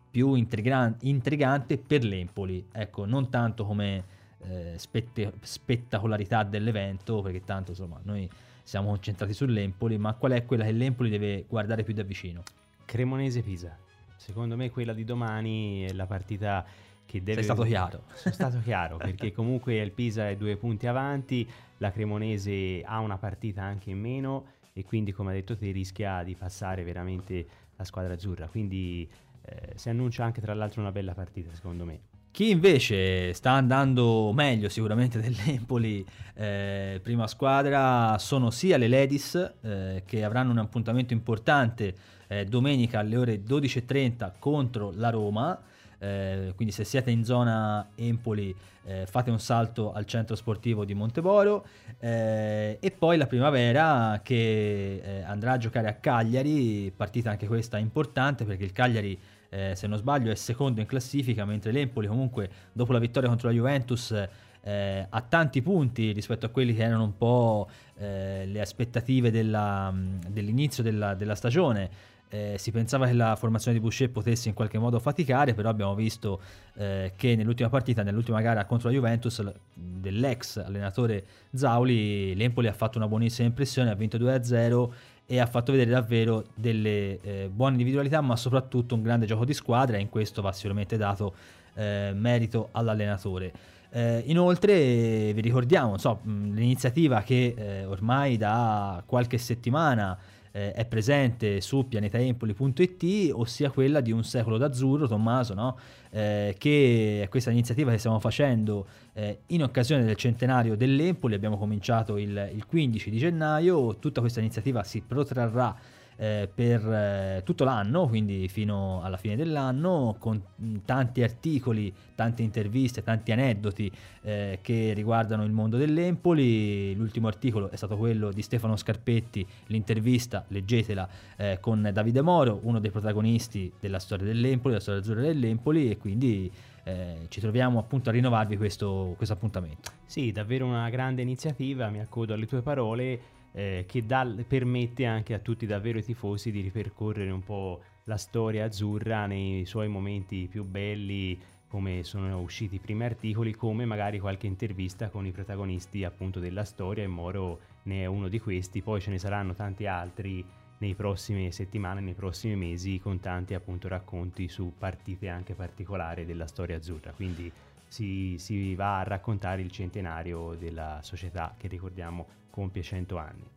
[0.09, 2.67] più intrigante per l'Empoli?
[2.72, 4.03] Ecco, non tanto come
[4.39, 8.30] eh, spette- spettacolarità dell'evento, perché tanto insomma noi
[8.63, 12.41] siamo concentrati sull'Empoli, ma qual è quella che l'Empoli deve guardare più da vicino?
[12.86, 13.78] Cremonese-Pisa.
[14.22, 16.63] Secondo me quella di domani è la partita
[17.07, 17.41] che deve...
[17.41, 18.03] Sei stato chiaro.
[18.13, 23.17] Sono stato chiaro, perché comunque il Pisa è due punti avanti, la Cremonese ha una
[23.17, 27.84] partita anche in meno e quindi come ha detto te rischia di passare veramente la
[27.84, 28.47] squadra azzurra.
[28.47, 29.09] Quindi
[29.41, 32.11] eh, si annuncia anche tra l'altro una bella partita secondo me.
[32.32, 36.05] Chi invece sta andando meglio sicuramente dell'Empoli,
[36.36, 41.93] eh, prima squadra, sono sia le Ladies eh, che avranno un appuntamento importante
[42.27, 45.59] eh, domenica alle ore 12.30 contro la Roma.
[45.99, 48.55] Eh, quindi se siete in zona Empoli
[48.86, 51.65] eh, fate un salto al centro sportivo di Monteboro
[51.99, 58.45] eh, e poi la primavera che andrà a giocare a Cagliari, partita anche questa importante
[58.45, 59.19] perché il Cagliari
[59.54, 63.49] eh, se non sbaglio è secondo in classifica, mentre l'Empoli comunque dopo la vittoria contro
[63.49, 64.28] la Juventus
[64.62, 69.93] eh, ha tanti punti rispetto a quelli che erano un po' eh, le aspettative della,
[70.30, 72.10] dell'inizio della, della stagione.
[72.34, 75.95] Eh, si pensava che la formazione di Boucher potesse in qualche modo faticare, però abbiamo
[75.95, 76.39] visto
[76.76, 79.43] eh, che nell'ultima partita, nell'ultima gara contro la Juventus,
[79.74, 84.89] dell'ex allenatore Zauli, l'Empoli ha fatto una buonissima impressione, ha vinto 2-0
[85.26, 89.53] e ha fatto vedere davvero delle eh, buone individualità, ma soprattutto un grande gioco di
[89.53, 91.34] squadra e in questo va sicuramente dato
[91.76, 93.51] eh, merito all'allenatore.
[93.93, 100.17] Eh, inoltre vi ricordiamo so, l'iniziativa che eh, ormai da qualche settimana
[100.52, 105.78] eh, è presente su pianetaempoli.it, ossia quella di Un secolo d'azzurro, Tommaso, no?
[106.12, 111.58] eh, che è questa iniziativa che stiamo facendo eh, in occasione del centenario dell'Empoli, abbiamo
[111.58, 115.76] cominciato il, il 15 di gennaio, tutta questa iniziativa si protrarrà
[116.22, 120.39] eh, per eh, tutto l'anno, quindi fino alla fine dell'anno, con
[120.86, 123.91] tanti articoli, tante interviste, tanti aneddoti
[124.22, 126.93] eh, che riguardano il mondo dell'Empoli.
[126.93, 132.80] L'ultimo articolo è stato quello di Stefano Scarpetti, l'intervista, leggetela, eh, con Davide Moro, uno
[132.80, 136.51] dei protagonisti della storia dell'Empoli, della storia azzurra dell'Empoli e quindi
[136.84, 139.89] eh, ci troviamo appunto a rinnovarvi questo, questo appuntamento.
[140.05, 145.34] Sì, davvero una grande iniziativa, mi accodo alle tue parole eh, che dà, permette anche
[145.34, 150.47] a tutti davvero i tifosi di ripercorrere un po' la storia azzurra nei suoi momenti
[150.49, 156.04] più belli, come sono usciti i primi articoli, come magari qualche intervista con i protagonisti
[156.04, 159.86] appunto della storia e Moro ne è uno di questi, poi ce ne saranno tanti
[159.86, 160.45] altri
[160.80, 166.47] nei prossime settimane, nei prossimi mesi, con tanti appunto racconti su partite anche particolari della
[166.47, 167.12] storia azzurra.
[167.12, 167.52] Quindi
[167.88, 173.49] si, si va a raccontare il centenario della società che ricordiamo compie 100 anni.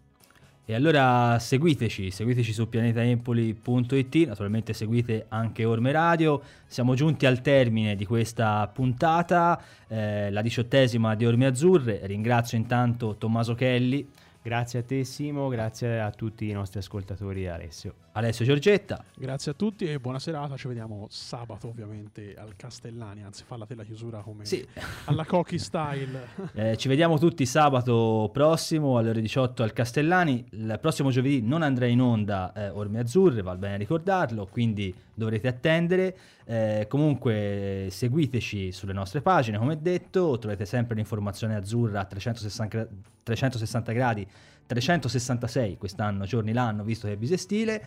[0.67, 6.41] E allora seguiteci, seguiteci su pianetaempoli.it, naturalmente seguite anche Orme Radio.
[6.67, 12.01] Siamo giunti al termine di questa puntata, eh, la diciottesima di Orme Azzurre.
[12.05, 14.09] Ringrazio intanto Tommaso Kelly.
[14.41, 18.04] Grazie a te Simo, grazie a tutti i nostri ascoltatori Alessio.
[18.17, 19.05] Alessio Giorgetta.
[19.17, 23.75] Grazie a tutti e buona serata, ci vediamo sabato ovviamente al Castellani, anzi falla te
[23.75, 24.65] la chiusura come sì.
[25.07, 26.29] alla Cocky Style.
[26.55, 31.63] eh, ci vediamo tutti sabato prossimo alle ore 18 al Castellani, il prossimo giovedì non
[31.63, 36.17] andrà in onda eh, Orme Azzurre, va bene ricordarlo, quindi dovrete attendere.
[36.45, 42.87] Eh, comunque seguiteci sulle nostre pagine, come detto, trovate sempre l'informazione azzurra a 360,
[43.25, 44.27] 360 gradi
[44.67, 47.87] 366 quest'anno, giorni l'anno, visto che è bisestile.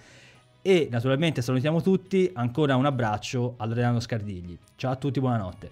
[0.62, 4.58] E naturalmente salutiamo tutti, ancora un abbraccio a Loredano Scardigli.
[4.76, 5.72] Ciao a tutti, buonanotte.